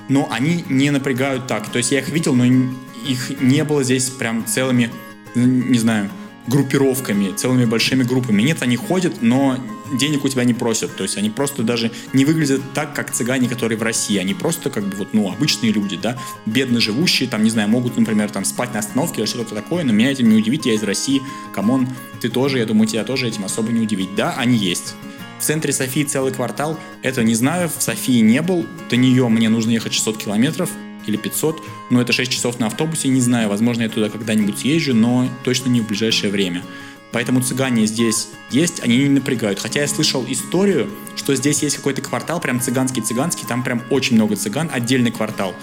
Но 0.07 0.27
они 0.31 0.65
не 0.69 0.89
напрягают 0.89 1.47
так. 1.47 1.69
То 1.69 1.77
есть 1.77 1.91
я 1.91 1.99
их 1.99 2.09
видел, 2.09 2.33
но 2.33 2.45
их 2.45 3.41
не 3.41 3.63
было 3.63 3.83
здесь 3.83 4.09
прям 4.09 4.45
целыми, 4.45 4.91
не 5.35 5.77
знаю, 5.77 6.09
группировками, 6.47 7.31
целыми 7.35 7.65
большими 7.65 8.03
группами. 8.03 8.41
Нет, 8.41 8.61
они 8.61 8.75
ходят, 8.75 9.21
но 9.21 9.57
денег 9.93 10.23
у 10.23 10.29
тебя 10.29 10.43
не 10.43 10.53
просят. 10.53 10.95
То 10.95 11.03
есть 11.03 11.17
они 11.17 11.29
просто 11.29 11.63
даже 11.63 11.91
не 12.13 12.25
выглядят 12.25 12.61
так, 12.73 12.93
как 12.93 13.11
цыгане, 13.11 13.47
которые 13.47 13.77
в 13.77 13.83
России. 13.83 14.17
Они 14.17 14.33
просто 14.33 14.69
как 14.69 14.85
бы 14.85 14.95
вот, 14.97 15.13
ну, 15.13 15.31
обычные 15.31 15.71
люди, 15.71 15.97
да, 16.01 16.17
бедно 16.45 16.79
живущие, 16.79 17.29
там, 17.29 17.43
не 17.43 17.49
знаю, 17.49 17.69
могут, 17.69 17.97
например, 17.97 18.29
там 18.31 18.45
спать 18.45 18.73
на 18.73 18.79
остановке 18.79 19.21
или 19.21 19.27
что-то 19.27 19.55
такое, 19.55 19.83
но 19.83 19.93
меня 19.93 20.11
этим 20.11 20.29
не 20.29 20.37
удивить, 20.37 20.65
я 20.65 20.73
из 20.73 20.83
России, 20.83 21.21
come 21.53 21.72
on, 21.72 21.87
ты 22.21 22.29
тоже, 22.29 22.59
я 22.59 22.65
думаю, 22.65 22.87
тебя 22.87 23.03
тоже 23.03 23.27
этим 23.27 23.45
особо 23.45 23.71
не 23.71 23.81
удивить. 23.81 24.15
Да, 24.15 24.33
они 24.37 24.57
есть. 24.57 24.95
В 25.39 25.43
центре 25.43 25.71
Софии 25.71 26.03
целый 26.03 26.33
квартал, 26.33 26.77
это 27.01 27.23
не 27.23 27.33
знаю, 27.33 27.69
в 27.69 27.81
Софии 27.81 28.19
не 28.19 28.41
был, 28.41 28.65
до 28.89 28.97
нее 28.97 29.27
мне 29.29 29.47
нужно 29.47 29.71
ехать 29.71 29.93
600 29.93 30.17
километров, 30.17 30.69
или 31.09 31.17
500, 31.17 31.63
но 31.89 32.01
это 32.01 32.13
6 32.13 32.31
часов 32.31 32.59
на 32.59 32.67
автобусе, 32.67 33.09
не 33.09 33.21
знаю, 33.21 33.49
возможно, 33.49 33.83
я 33.83 33.89
туда 33.89 34.09
когда-нибудь 34.09 34.59
съезжу, 34.59 34.93
но 34.93 35.29
точно 35.43 35.69
не 35.69 35.81
в 35.81 35.87
ближайшее 35.87 36.31
время. 36.31 36.63
Поэтому 37.11 37.41
цыгане 37.41 37.87
здесь 37.87 38.29
есть, 38.51 38.81
они 38.83 38.97
не 38.97 39.09
напрягают. 39.09 39.59
Хотя 39.59 39.81
я 39.81 39.87
слышал 39.87 40.23
историю, 40.27 40.89
что 41.15 41.35
здесь 41.35 41.63
есть 41.63 41.77
какой-то 41.77 42.01
квартал, 42.01 42.39
прям 42.39 42.61
цыганский-цыганский, 42.61 43.47
там 43.47 43.63
прям 43.63 43.81
очень 43.89 44.15
много 44.15 44.35
цыган, 44.35 44.69
отдельный 44.71 45.11
квартал. 45.11 45.55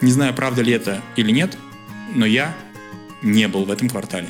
Не 0.00 0.12
знаю, 0.12 0.34
правда 0.34 0.62
ли 0.62 0.72
это 0.72 1.02
или 1.16 1.32
нет, 1.32 1.58
но 2.14 2.26
я 2.26 2.54
не 3.22 3.48
был 3.48 3.64
в 3.64 3.70
этом 3.70 3.88
квартале. 3.88 4.28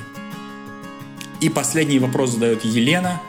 И 1.41 1.51
последний 1.51 1.99
вопрос 1.99 2.31
задает 2.31 2.65
Елена. 2.65 3.21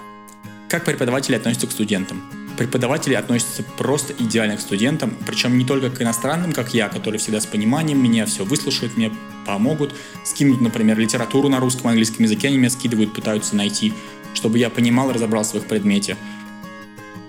Как 0.69 0.85
преподаватели 0.85 1.35
относятся 1.35 1.67
к 1.67 1.71
студентам? 1.71 2.23
Преподаватели 2.57 3.13
относятся 3.13 3.63
просто 3.77 4.13
идеально 4.17 4.57
к 4.57 4.61
студентам, 4.61 5.17
причем 5.25 5.57
не 5.57 5.65
только 5.65 5.89
к 5.89 6.01
иностранным, 6.01 6.53
как 6.53 6.73
я, 6.73 6.89
которые 6.89 7.19
всегда 7.19 7.39
с 7.39 7.45
пониманием 7.45 8.01
меня 8.01 8.25
все 8.25 8.43
выслушают, 8.43 8.97
мне 8.97 9.11
помогут, 9.45 9.93
скинут, 10.23 10.61
например, 10.61 10.97
литературу 10.97 11.49
на 11.49 11.59
русском, 11.59 11.87
английском 11.87 12.23
языке, 12.25 12.47
они 12.47 12.57
меня 12.57 12.69
скидывают, 12.69 13.13
пытаются 13.13 13.55
найти, 13.55 13.93
чтобы 14.33 14.57
я 14.57 14.69
понимал 14.69 15.11
разобрался 15.11 15.53
в 15.53 15.55
их 15.55 15.67
предмете. 15.67 16.17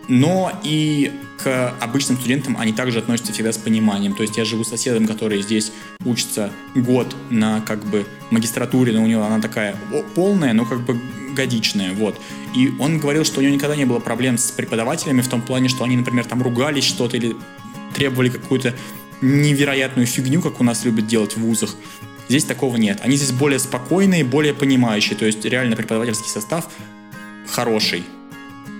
Но 0.08 0.52
и 0.62 1.12
к 1.42 1.74
обычным 1.80 2.16
студентам 2.16 2.56
они 2.58 2.72
также 2.72 2.98
относятся 2.98 3.32
всегда 3.32 3.52
с 3.52 3.58
пониманием. 3.58 4.14
То 4.14 4.22
есть 4.22 4.36
я 4.36 4.44
живу 4.44 4.64
с 4.64 4.68
соседом, 4.68 5.06
который 5.06 5.42
здесь 5.42 5.72
учится 6.04 6.50
год 6.74 7.14
на 7.30 7.60
как 7.60 7.84
бы 7.84 8.06
магистратуре, 8.30 8.92
но 8.92 9.02
у 9.02 9.06
него 9.06 9.24
она 9.24 9.40
такая 9.40 9.76
полная, 10.14 10.52
но 10.52 10.64
как 10.64 10.80
бы 10.80 11.00
годичная, 11.34 11.92
вот. 11.92 12.20
И 12.54 12.72
он 12.78 12.98
говорил, 12.98 13.24
что 13.24 13.40
у 13.40 13.42
него 13.42 13.54
никогда 13.54 13.76
не 13.76 13.84
было 13.84 13.98
проблем 13.98 14.38
с 14.38 14.50
преподавателями 14.50 15.20
в 15.20 15.28
том 15.28 15.42
плане, 15.42 15.68
что 15.68 15.84
они, 15.84 15.96
например, 15.96 16.24
там 16.24 16.42
ругались 16.42 16.84
что-то 16.84 17.16
или 17.16 17.36
требовали 17.94 18.30
какую-то 18.30 18.74
невероятную 19.20 20.06
фигню, 20.06 20.40
как 20.40 20.60
у 20.60 20.64
нас 20.64 20.84
любят 20.84 21.06
делать 21.06 21.36
в 21.36 21.40
вузах. 21.40 21.74
Здесь 22.28 22.44
такого 22.44 22.76
нет. 22.76 23.00
Они 23.02 23.16
здесь 23.16 23.32
более 23.32 23.58
спокойные, 23.58 24.24
более 24.24 24.52
понимающие. 24.52 25.16
То 25.16 25.26
есть 25.26 25.44
реально 25.44 25.76
преподавательский 25.76 26.28
состав 26.28 26.68
хороший. 27.48 28.04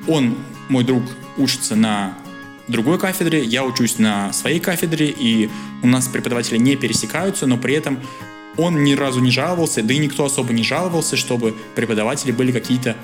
Он, 0.07 0.37
мой 0.69 0.85
друг, 0.85 1.03
учится 1.37 1.77
на 1.77 2.17
другой 2.69 2.99
кафедре, 2.99 3.45
я 3.45 3.65
учусь 3.65 3.99
на 3.99 4.33
своей 4.33 4.61
кафедре, 4.61 5.09
и 5.09 5.51
у 5.83 5.87
нас 5.87 6.09
преподаватели 6.09 6.59
не 6.59 6.77
пересекаются, 6.77 7.47
но 7.47 7.57
при 7.57 7.75
этом 7.75 8.01
он 8.57 8.85
ни 8.85 8.95
разу 8.95 9.21
не 9.21 9.31
жаловался, 9.31 9.83
да 9.83 9.95
и 9.95 9.99
никто 9.99 10.25
особо 10.25 10.53
не 10.53 10.63
жаловался, 10.63 11.17
чтобы 11.17 11.55
преподаватели 11.75 12.33
были 12.33 12.53
какие-то, 12.53 12.97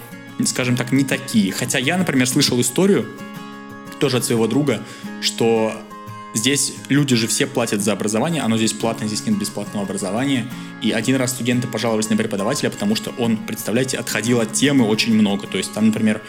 скажем 0.44 0.76
так, 0.76 0.92
не 0.92 1.04
такие. 1.04 1.52
Хотя 1.52 1.78
я, 1.78 1.96
например, 1.98 2.26
слышал 2.26 2.60
историю, 2.60 3.06
тоже 4.00 4.16
от 4.16 4.24
своего 4.24 4.48
друга, 4.48 4.82
что 5.20 5.74
здесь 6.34 6.74
люди 6.88 7.14
же 7.14 7.28
все 7.28 7.46
платят 7.46 7.82
за 7.82 7.92
образование, 7.92 8.42
оно 8.42 8.56
здесь 8.56 8.72
платное, 8.72 9.06
здесь 9.06 9.24
нет 9.26 9.38
бесплатного 9.38 9.84
образования. 9.84 10.50
И 10.80 10.90
один 10.90 11.16
раз 11.16 11.30
студенты 11.30 11.68
пожаловались 11.68 12.10
на 12.10 12.16
преподавателя, 12.16 12.70
потому 12.70 12.96
что 12.96 13.12
он, 13.18 13.36
представляете, 13.36 13.98
отходил 13.98 14.40
от 14.40 14.52
темы 14.52 14.86
очень 14.86 15.14
много. 15.14 15.46
То 15.46 15.58
есть 15.58 15.72
там, 15.72 15.86
например, 15.86 16.20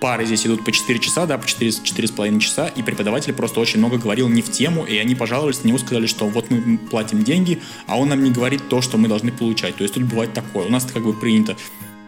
пары 0.00 0.26
здесь 0.26 0.46
идут 0.46 0.64
по 0.64 0.72
4 0.72 0.98
часа, 0.98 1.26
да, 1.26 1.38
по 1.38 1.46
4, 1.46 1.70
4,5 1.70 2.38
часа, 2.40 2.68
и 2.68 2.82
преподаватель 2.82 3.32
просто 3.32 3.60
очень 3.60 3.78
много 3.78 3.98
говорил 3.98 4.28
не 4.28 4.42
в 4.42 4.50
тему, 4.50 4.84
и 4.84 4.96
они 4.98 5.14
пожаловались 5.14 5.64
на 5.64 5.68
него, 5.68 5.78
сказали, 5.78 6.06
что 6.06 6.26
вот 6.26 6.50
мы 6.50 6.78
платим 6.78 7.24
деньги, 7.24 7.60
а 7.86 7.98
он 7.98 8.08
нам 8.08 8.22
не 8.22 8.30
говорит 8.30 8.68
то, 8.68 8.80
что 8.80 8.98
мы 8.98 9.08
должны 9.08 9.32
получать. 9.32 9.76
То 9.76 9.82
есть 9.82 9.94
тут 9.94 10.04
бывает 10.04 10.32
такое. 10.32 10.66
У 10.66 10.70
нас 10.70 10.84
как 10.84 11.04
бы 11.04 11.12
принято 11.12 11.56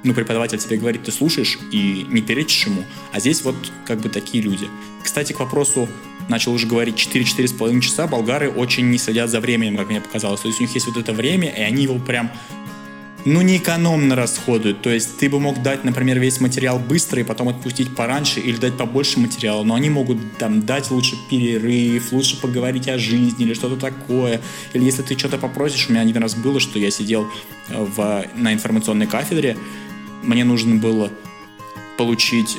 ну, 0.05 0.14
преподаватель 0.14 0.59
тебе 0.59 0.77
говорит, 0.77 1.03
ты 1.03 1.11
слушаешь 1.11 1.59
и 1.72 2.07
не 2.09 2.22
перечишь 2.22 2.66
ему, 2.66 2.85
а 3.12 3.18
здесь 3.18 3.42
вот 3.42 3.57
как 3.85 4.01
бы 4.01 4.09
такие 4.09 4.42
люди. 4.42 4.68
Кстати, 5.03 5.33
к 5.33 5.40
вопросу, 5.40 5.88
начал 6.29 6.53
уже 6.53 6.66
говорить 6.66 6.94
4-4,5 6.94 7.81
часа, 7.81 8.07
болгары 8.07 8.49
очень 8.51 8.88
не 8.90 8.99
следят 8.99 9.31
за 9.31 9.40
временем, 9.40 9.77
как 9.77 9.88
мне 9.88 10.01
показалось. 10.01 10.40
То 10.40 10.49
есть 10.49 10.61
у 10.61 10.62
них 10.62 10.75
есть 10.75 10.87
вот 10.87 10.96
это 10.96 11.12
время, 11.12 11.49
и 11.49 11.61
они 11.61 11.83
его 11.83 11.99
прям 11.99 12.31
ну, 13.26 13.42
не 13.42 13.56
экономно 13.56 14.14
расходуют. 14.14 14.82
То 14.82 14.90
есть 14.90 15.18
ты 15.18 15.28
бы 15.28 15.40
мог 15.40 15.60
дать, 15.60 15.82
например, 15.82 16.20
весь 16.20 16.40
материал 16.40 16.78
быстро 16.78 17.20
и 17.20 17.24
потом 17.24 17.48
отпустить 17.48 17.94
пораньше 17.94 18.38
или 18.38 18.56
дать 18.56 18.76
побольше 18.76 19.18
материала, 19.18 19.64
но 19.64 19.74
они 19.74 19.90
могут 19.90 20.38
там 20.38 20.64
дать 20.64 20.92
лучше 20.92 21.16
перерыв, 21.28 22.12
лучше 22.12 22.40
поговорить 22.40 22.86
о 22.88 22.98
жизни 22.98 23.44
или 23.44 23.54
что-то 23.54 23.76
такое. 23.76 24.40
Или 24.74 24.84
если 24.84 25.02
ты 25.02 25.18
что-то 25.18 25.38
попросишь, 25.38 25.88
у 25.88 25.92
меня 25.92 26.02
один 26.02 26.18
раз 26.18 26.36
было, 26.36 26.60
что 26.60 26.78
я 26.78 26.92
сидел 26.92 27.26
э, 27.68 27.84
в, 27.84 28.26
на 28.36 28.52
информационной 28.52 29.08
кафедре, 29.08 29.56
мне 30.22 30.44
нужно 30.44 30.76
было 30.76 31.10
получить 31.98 32.58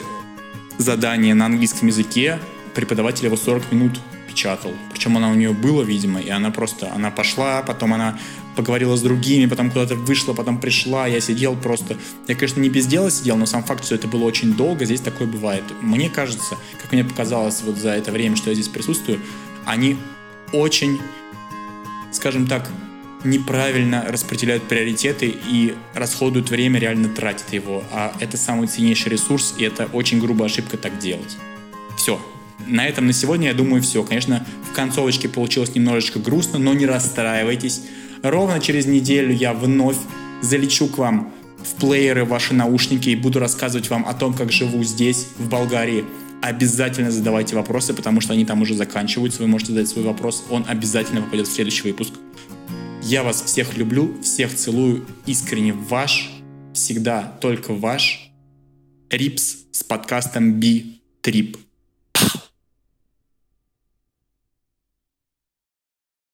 задание 0.77 1.33
на 1.33 1.45
английском 1.45 1.87
языке, 1.87 2.39
преподаватель 2.75 3.25
его 3.25 3.37
40 3.37 3.71
минут 3.71 3.99
распечатал. 4.37 4.73
Причем 4.91 5.17
она 5.17 5.29
у 5.29 5.33
нее 5.33 5.51
была, 5.51 5.83
видимо, 5.83 6.19
и 6.19 6.29
она 6.29 6.51
просто, 6.51 6.91
она 6.93 7.11
пошла, 7.11 7.61
потом 7.61 7.93
она 7.93 8.17
поговорила 8.55 8.95
с 8.95 9.01
другими, 9.01 9.47
потом 9.47 9.71
куда-то 9.71 9.95
вышла, 9.95 10.33
потом 10.33 10.59
пришла, 10.59 11.07
я 11.07 11.19
сидел 11.21 11.55
просто... 11.55 11.95
Я, 12.27 12.35
конечно, 12.35 12.61
не 12.61 12.69
без 12.69 12.87
дела 12.87 13.11
сидел, 13.11 13.37
но 13.37 13.45
сам 13.45 13.63
факт, 13.63 13.85
что 13.85 13.95
это 13.95 14.07
было 14.07 14.25
очень 14.25 14.53
долго, 14.53 14.85
здесь 14.85 15.01
такое 15.01 15.27
бывает. 15.27 15.63
Мне 15.81 16.09
кажется, 16.09 16.57
как 16.81 16.91
мне 16.91 17.03
показалось 17.03 17.61
вот 17.63 17.77
за 17.77 17.89
это 17.89 18.11
время, 18.11 18.35
что 18.35 18.49
я 18.49 18.55
здесь 18.55 18.67
присутствую, 18.67 19.19
они 19.65 19.97
очень, 20.53 20.99
скажем 22.11 22.47
так, 22.47 22.69
неправильно 23.23 24.05
распределяют 24.07 24.63
приоритеты 24.63 25.35
и 25.47 25.75
расходуют 25.93 26.49
время, 26.49 26.79
реально 26.79 27.09
тратят 27.09 27.53
его. 27.53 27.83
А 27.91 28.13
это 28.19 28.37
самый 28.37 28.67
ценнейший 28.67 29.11
ресурс, 29.11 29.55
и 29.57 29.63
это 29.63 29.87
очень 29.93 30.19
грубая 30.19 30.49
ошибка 30.49 30.77
так 30.77 30.97
делать. 30.99 31.37
Все. 31.97 32.19
На 32.65 32.87
этом 32.87 33.05
на 33.05 33.13
сегодня, 33.13 33.47
я 33.47 33.53
думаю, 33.53 33.81
все. 33.81 34.03
Конечно, 34.03 34.45
в 34.69 34.73
концовочке 34.73 35.29
получилось 35.29 35.75
немножечко 35.75 36.19
грустно, 36.19 36.59
но 36.59 36.73
не 36.73 36.85
расстраивайтесь. 36.85 37.83
Ровно 38.23 38.59
через 38.59 38.85
неделю 38.85 39.33
я 39.33 39.53
вновь 39.53 39.97
залечу 40.41 40.87
к 40.87 40.97
вам 40.97 41.33
в 41.63 41.79
плееры 41.79 42.25
ваши 42.25 42.53
наушники 42.53 43.09
и 43.09 43.15
буду 43.15 43.39
рассказывать 43.39 43.89
вам 43.89 44.07
о 44.07 44.13
том, 44.13 44.33
как 44.33 44.51
живу 44.51 44.83
здесь, 44.83 45.27
в 45.37 45.49
Болгарии. 45.49 46.05
Обязательно 46.41 47.11
задавайте 47.11 47.55
вопросы, 47.55 47.93
потому 47.93 48.21
что 48.21 48.33
они 48.33 48.45
там 48.45 48.61
уже 48.61 48.73
заканчиваются. 48.75 49.41
Вы 49.41 49.47
можете 49.47 49.73
задать 49.73 49.89
свой 49.89 50.05
вопрос, 50.05 50.45
он 50.49 50.65
обязательно 50.67 51.21
попадет 51.21 51.47
в 51.47 51.51
следующий 51.51 51.83
выпуск. 51.83 52.13
Я 53.03 53.23
вас 53.23 53.41
всех 53.41 53.77
люблю, 53.77 54.15
всех 54.21 54.53
целую, 54.53 55.05
искренне 55.25 55.73
ваш, 55.73 56.29
всегда 56.73 57.37
только 57.41 57.73
ваш, 57.73 58.31
Рипс 59.09 59.55
с 59.71 59.83
подкастом 59.83 60.59
B-Trip. 60.59 61.66